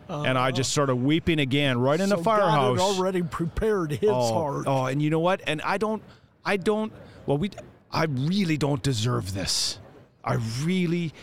[0.09, 0.23] Uh-huh.
[0.23, 2.79] and I just started weeping again, right in the so God firehouse.
[2.79, 4.63] had already prepared his oh, heart.
[4.65, 5.39] Oh, and you know what?
[5.45, 6.01] And I don't,
[6.43, 6.91] I don't.
[7.27, 7.51] Well, we,
[7.91, 9.77] I really don't deserve this.
[10.23, 11.13] I really,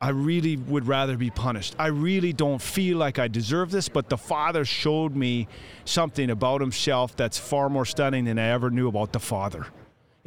[0.00, 1.74] I really would rather be punished.
[1.78, 3.88] I really don't feel like I deserve this.
[3.88, 5.48] But the Father showed me
[5.84, 9.66] something about Himself that's far more stunning than I ever knew about the Father.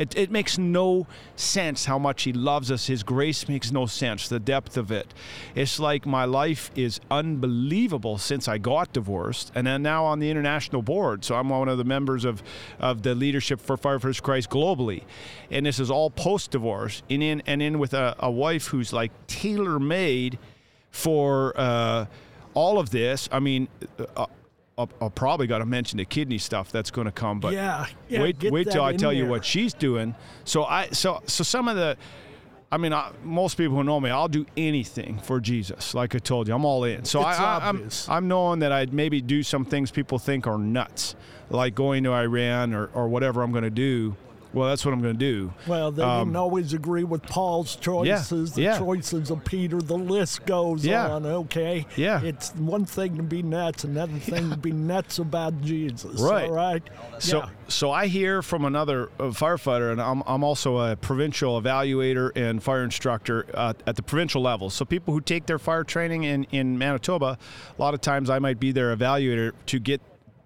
[0.01, 2.87] It, it makes no sense how much he loves us.
[2.87, 5.13] His grace makes no sense, the depth of it.
[5.53, 10.31] It's like my life is unbelievable since I got divorced, and then now on the
[10.31, 11.23] international board.
[11.23, 12.41] So I'm one of the members of,
[12.79, 15.03] of the leadership for Firefighters Christ globally.
[15.51, 18.91] And this is all post divorce, and in, and in with a, a wife who's
[18.91, 20.39] like tailor made
[20.89, 22.05] for uh,
[22.55, 23.29] all of this.
[23.31, 23.67] I mean,
[24.17, 24.25] uh,
[24.81, 27.39] I'll, I'll probably got to mention the kidney stuff that's going to come.
[27.39, 30.15] But Yeah, yeah, wait, wait till I tell you what she's doing.
[30.43, 31.97] So I, so so some of the,
[32.71, 35.93] I mean, I, most people who know me, I'll do anything for Jesus.
[35.93, 37.05] Like I told you, I'm all in.
[37.05, 37.89] So It's I, I, I'm.
[38.07, 41.15] I'm knowing that I'd maybe do some things people think are nuts,
[41.49, 44.15] like going to Iran or or whatever I'm going to do.
[44.53, 45.53] Well, that's what I'm going to do.
[45.65, 48.77] Well, they Um, didn't always agree with Paul's choices, the yeah.
[48.77, 49.81] choices of Peter.
[49.81, 51.07] The list goes Yeah.
[51.09, 51.85] on, okay?
[51.95, 52.21] Yeah.
[52.21, 56.19] It's one thing to be nuts, another thing to be nuts about Jesus.
[56.19, 56.49] Right.
[56.49, 56.83] All right?
[57.19, 57.49] So, yeah.
[57.69, 62.61] so I hear from another uh, firefighter, and I'm, I'm also a provincial evaluator and
[62.61, 64.69] fire instructor uh, at the provincial level.
[64.69, 67.37] So, people who take their fire training in, in Manitoba,
[67.77, 70.01] a lot of times I might be their evaluator to get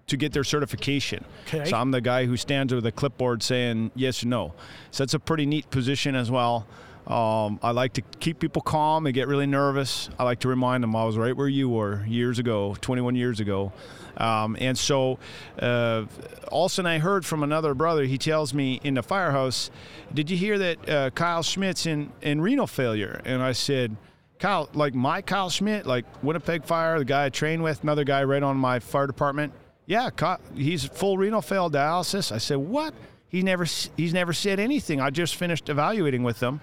[0.06, 1.24] to get their certification.
[1.46, 1.68] Okay.
[1.68, 4.54] So I'm the guy who stands with a clipboard saying yes or no.
[4.90, 6.66] So that's a pretty neat position as well.
[7.06, 9.04] Um, I like to keep people calm.
[9.04, 10.10] They get really nervous.
[10.18, 13.38] I like to remind them I was right where you were years ago, 21 years
[13.38, 13.72] ago.
[14.16, 15.18] Um, and so,
[15.60, 16.06] uh,
[16.50, 18.04] also, I heard from another brother.
[18.04, 19.70] He tells me in the firehouse,
[20.14, 23.94] "Did you hear that uh, Kyle Schmidt's in in renal failure?" And I said,
[24.38, 28.24] "Kyle, like my Kyle Schmidt, like Winnipeg Fire, the guy I trained with, another guy
[28.24, 29.52] right on my fire department."
[29.86, 30.10] Yeah,
[30.54, 32.32] he's full renal fail dialysis.
[32.32, 32.92] I said, "What?"
[33.28, 35.00] He never he's never said anything.
[35.00, 36.60] I just finished evaluating with him.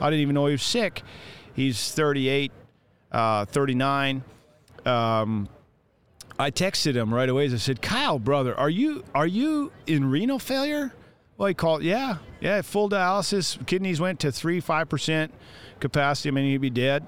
[0.00, 1.02] I didn't even know he was sick.
[1.54, 2.52] He's 38,
[3.12, 4.22] uh, 39.
[4.86, 5.48] Um,
[6.38, 7.44] I texted him right away.
[7.52, 10.92] I said, "Kyle, brother, are you are you in renal failure?"
[11.36, 11.82] Well, he called.
[11.82, 13.64] Yeah, yeah, full dialysis.
[13.66, 15.32] Kidneys went to three five percent
[15.80, 16.28] capacity.
[16.28, 17.04] I mean, he'd be dead.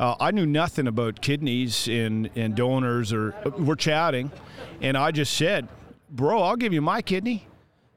[0.00, 4.32] Uh, I knew nothing about kidneys and and donors, or we're chatting,
[4.80, 5.68] and I just said,
[6.08, 7.46] "Bro, I'll give you my kidney,"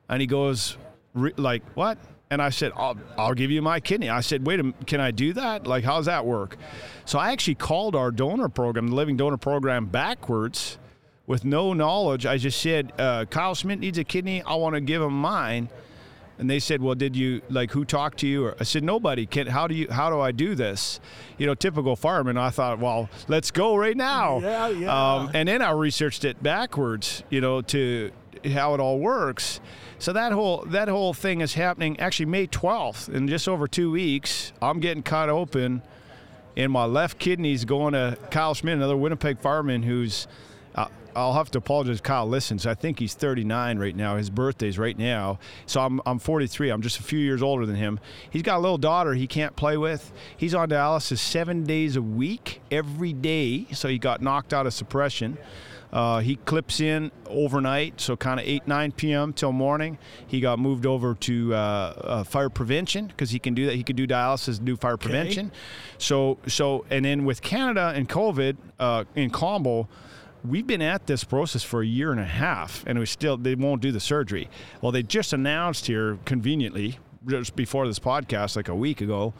[0.09, 0.75] and he goes,
[1.13, 1.97] "Re- "Like what?"
[2.29, 4.09] And I said, I'll, I'll give you my kidney.
[4.09, 5.67] I said, wait a minute, can I do that?
[5.67, 6.57] Like, how's that work?
[7.05, 10.79] So I actually called our donor program, the Living Donor Program, backwards
[11.27, 12.25] with no knowledge.
[12.25, 14.41] I just said, uh, Kyle Schmidt needs a kidney.
[14.41, 15.69] I want to give him mine.
[16.43, 19.25] And they said, "Well, did you like who talked to you?" Or I said, "Nobody.
[19.25, 20.99] Can how do you how do I do this?"
[21.37, 22.37] You know, typical fireman.
[22.37, 25.13] I thought, "Well, let's go right now." Yeah, yeah.
[25.13, 27.23] Um, and then I researched it backwards.
[27.29, 28.11] You know, to
[28.53, 29.61] how it all works.
[29.99, 33.91] So that whole that whole thing is happening actually May 12th in just over two
[33.91, 34.51] weeks.
[34.61, 35.81] I'm getting cut open,
[36.57, 40.27] and my left kidney's going to Kyle Schmidt, another Winnipeg fireman who's.
[41.15, 42.01] I'll have to apologize.
[42.01, 42.65] Kyle listens.
[42.65, 44.17] I think he's 39 right now.
[44.17, 45.39] His birthday's right now.
[45.65, 46.69] So I'm, I'm 43.
[46.69, 47.99] I'm just a few years older than him.
[48.29, 50.11] He's got a little daughter he can't play with.
[50.35, 53.67] He's on dialysis seven days a week, every day.
[53.71, 55.37] So he got knocked out of suppression.
[55.91, 59.31] Uh, he clips in overnight, so kind of 8, 9 p.m.
[59.31, 59.99] till morning.
[60.25, 63.75] He got moved over to uh, uh, fire prevention because he can do that.
[63.75, 65.51] He can do dialysis and do fire prevention.
[65.99, 69.87] So, so, and then with Canada and COVID uh, in combo,
[70.45, 73.55] we've been at this process for a year and a half, and we still they
[73.55, 74.49] won't do the surgery.
[74.81, 79.33] Well, they just announced here conveniently just before this podcast, like a week ago,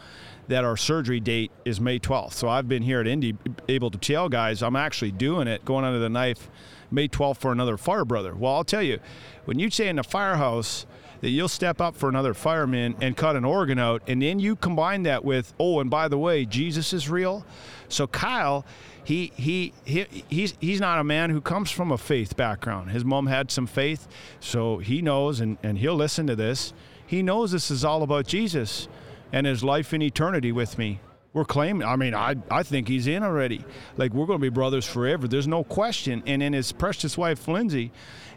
[0.48, 2.34] that our surgery date is May 12th.
[2.34, 3.36] So I've been here at Indy
[3.68, 6.50] able to tell guys I'm actually doing it, going under the knife
[6.92, 8.34] May 12th for another fire brother.
[8.34, 9.00] Well, I'll tell you,
[9.46, 10.86] when you say in the firehouse
[11.22, 14.56] that you'll step up for another fireman and cut an organ out, and then you
[14.56, 17.46] combine that with, oh, and by the way, Jesus is real.
[17.88, 18.66] So Kyle,
[19.04, 22.92] he he, he he's he's not a man who comes from a faith background.
[22.92, 24.08] His mom had some faith,
[24.40, 26.74] so he knows, and, and he'll listen to this.
[27.06, 28.88] He knows this is all about Jesus
[29.32, 31.00] and his life in eternity with me.
[31.34, 33.66] We're claiming, I mean, I, I think he's in already.
[33.98, 35.28] Like, we're to be brothers forever.
[35.28, 36.22] There's no question.
[36.28, 37.92] And then his precious wife, Lindsay,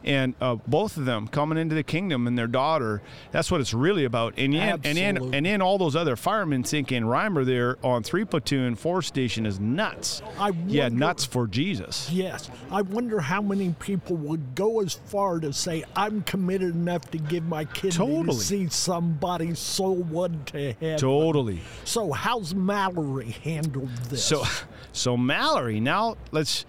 [0.07, 3.02] and uh, both of them coming into the kingdom and their daughter,
[3.32, 4.34] that's what it's really about.
[4.38, 8.24] And then, and then, and then all those other firemen thinking Reimer there on three
[8.24, 10.22] platoon, four station is nuts.
[10.38, 12.09] I yeah, nuts for Jesus.
[12.11, 17.11] Yes, I wonder how many people would go as far to say, I'm committed enough
[17.11, 18.26] to give my kidney Totally.
[18.26, 20.98] to see somebody's soul one to heaven.
[20.98, 21.61] Totally.
[21.84, 24.24] So, how's Mallory handled this?
[24.24, 24.44] So,
[24.92, 25.80] so Mallory.
[25.80, 26.64] Now let's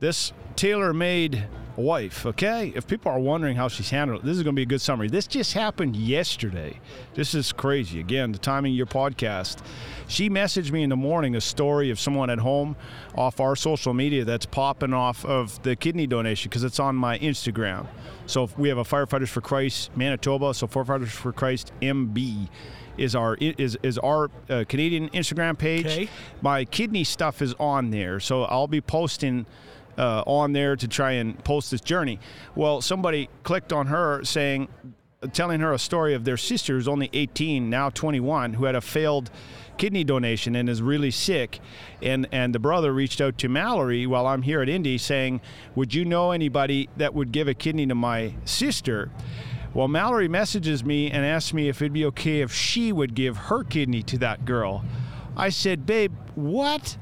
[0.00, 1.46] this tailor-made
[1.78, 2.26] wife.
[2.26, 4.66] Okay, if people are wondering how she's handled it, this is going to be a
[4.66, 5.08] good summary.
[5.08, 6.80] This just happened yesterday.
[7.14, 8.00] This is crazy.
[8.00, 9.62] Again, the timing of your podcast.
[10.08, 12.76] She messaged me in the morning a story of someone at home
[13.14, 17.18] off our social media that's popping off of the kidney donation because it's on my
[17.18, 17.86] Instagram.
[18.26, 20.54] So if we have a Firefighters for Christ Manitoba.
[20.54, 22.48] So Firefighters for Christ MB
[22.96, 25.86] is our is is our uh, Canadian Instagram page.
[25.86, 26.08] Okay.
[26.42, 29.46] My kidney stuff is on there, so I'll be posting
[29.98, 32.20] uh, on there to try and post this journey.
[32.54, 34.68] Well, somebody clicked on her saying
[35.32, 38.80] telling her a story of their sister who's only 18, now 21, who had a
[38.80, 39.30] failed
[39.76, 41.60] kidney donation and is really sick.
[42.02, 45.40] And and the brother reached out to Mallory while I'm here at Indy saying,
[45.74, 49.10] "Would you know anybody that would give a kidney to my sister?"
[49.74, 53.36] Well, Mallory messages me and asks me if it'd be okay if she would give
[53.36, 54.84] her kidney to that girl.
[55.36, 56.96] I said, "Babe, what?"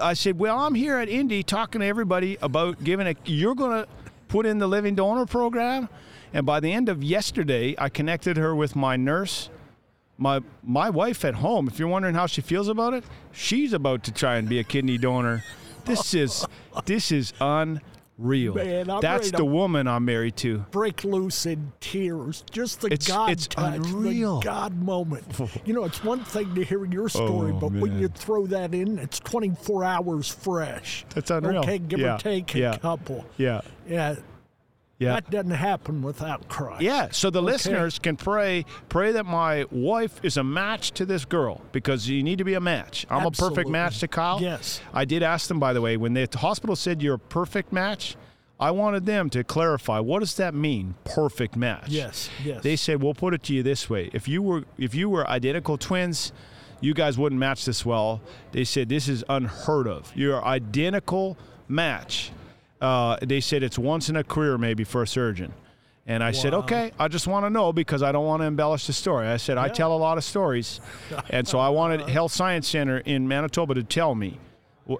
[0.00, 3.14] I said, "Well, I'm here at Indy talking to everybody about giving a.
[3.24, 3.86] You're gonna
[4.28, 5.88] put in the living donor program."
[6.32, 9.50] And by the end of yesterday, I connected her with my nurse,
[10.18, 11.68] my my wife at home.
[11.68, 14.64] If you're wondering how she feels about it, she's about to try and be a
[14.64, 15.44] kidney donor.
[15.84, 16.46] This is
[16.86, 17.32] this is
[18.22, 18.54] unreal.
[18.54, 20.58] Man, That's the woman I'm married to.
[20.70, 22.44] break loose in tears.
[22.50, 24.40] Just the It's- God it's touch, unreal.
[24.40, 25.24] the God moment.
[25.64, 28.74] you know, it's one thing to hear your story, Oh, but when you throw that
[28.74, 31.04] in, it's 24 hours fresh.
[31.14, 31.58] That's unreal.
[31.60, 32.76] Okay, give Yeah, or take a yeah.
[32.78, 33.24] couple.
[33.36, 34.16] Yeah, Yeah,
[35.02, 35.14] yeah.
[35.14, 36.82] that doesn't happen without Christ.
[36.82, 37.52] Yeah, so the Okay.
[37.52, 42.22] listeners can pray pray that my wife is a match to this girl because you
[42.22, 43.06] need to be a match.
[43.10, 44.40] I'm a perfect match to Kyle.
[44.40, 44.80] Yes.
[44.94, 48.16] I did ask them by the way when the hospital said you're a perfect match,
[48.60, 50.94] I wanted them to clarify what does that mean?
[51.04, 51.88] Perfect match.
[51.88, 52.62] Yes, yes.
[52.62, 54.08] They said we'll put it to you this way.
[54.12, 56.32] If you were if you were identical twins,
[56.80, 58.20] you guys wouldn't match this well.
[58.52, 60.12] They said this is unheard of.
[60.14, 61.36] You're identical
[61.68, 62.30] match.
[62.82, 65.52] Uh, they said it's once in a career maybe for a surgeon.
[66.04, 68.88] And I said, okay, I just want to know because I don't want to embellish
[68.88, 69.28] the story.
[69.28, 70.80] I said, I tell a lot of stories.
[71.30, 74.38] and so I wanted Health Science Center in Manitoba to tell me.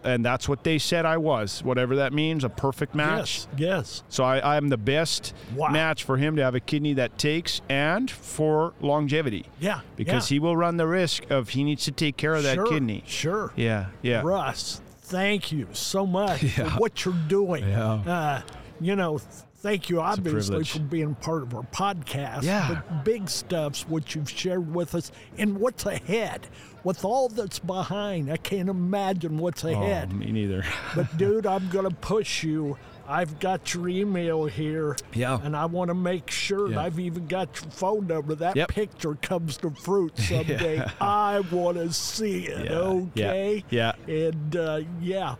[0.05, 3.47] And that's what they said I was, whatever that means, a perfect match.
[3.57, 4.03] Yes, yes.
[4.11, 5.70] So I, I'm the best Wow.
[5.70, 9.47] match for him to have a kidney that takes and for longevity.
[9.59, 10.37] Yeah, Because yeah.
[10.37, 13.03] he will run the risk of he needs to take care of that sure, kidney.
[13.09, 13.53] Sure.
[13.57, 14.22] Yeah, yeah.
[14.24, 14.80] Russ,
[15.13, 17.69] thank you so much for what you're doing.
[17.69, 17.93] Yeah.
[17.93, 18.43] Uh,
[18.81, 19.19] you know,
[19.59, 22.43] thank you obviously for being part of our podcast.
[22.43, 22.69] Yeah.
[22.69, 26.49] But big stuff's what you've shared with us and what's ahead.
[26.83, 30.09] With all that's behind, I can't imagine what's ahead.
[30.11, 30.65] Oh, me neither.
[30.97, 32.77] But dude, I'm gonna push you.
[33.09, 34.96] I've got your email here.
[35.14, 35.38] Yeah.
[35.42, 36.80] And I want to make sure Yeah.
[36.82, 38.34] I've even got your phone number.
[38.34, 38.68] That Yep.
[38.68, 40.84] picture comes to fruit someday.
[41.00, 42.66] I want to see it.
[42.66, 42.72] Yeah,
[43.14, 43.64] yeah, Okay.
[43.70, 43.92] yeah.
[44.07, 45.34] And uh, yeah,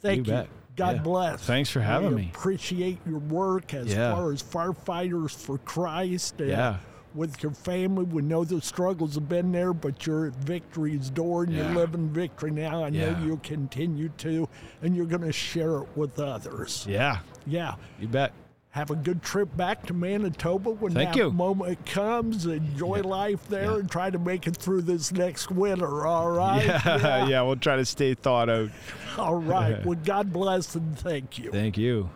[0.00, 0.32] thank you.
[0.32, 0.48] bet.
[0.76, 1.02] God Yeah.
[1.02, 1.40] bless.
[1.42, 2.32] Thanks for having we me.
[2.34, 4.12] Appreciate your work as Yeah.
[4.14, 6.40] far as firefighters for Christ.
[6.40, 6.76] And Yeah.
[7.14, 11.44] With your family, we know the struggles have been there, but you're at victory's door
[11.44, 11.66] and Yeah.
[11.68, 12.82] you're living victory now.
[12.84, 14.48] I know you'll continue to,
[14.82, 16.84] and you're going to share it with others.
[16.88, 17.76] Yeah, Yeah.
[18.00, 18.32] you bet.
[18.70, 21.30] Have a good trip back to Manitoba when Thank that you.
[21.30, 22.44] moment comes.
[22.46, 23.78] Enjoy life there Yeah.
[23.78, 26.04] and try to make it through this next winter.
[26.04, 26.66] All right.
[26.66, 28.70] Yeah, yeah, we'll try to stay thought out.
[29.16, 29.86] All right.
[29.86, 31.52] Well, God bless and thank you.
[31.52, 32.10] Thank you.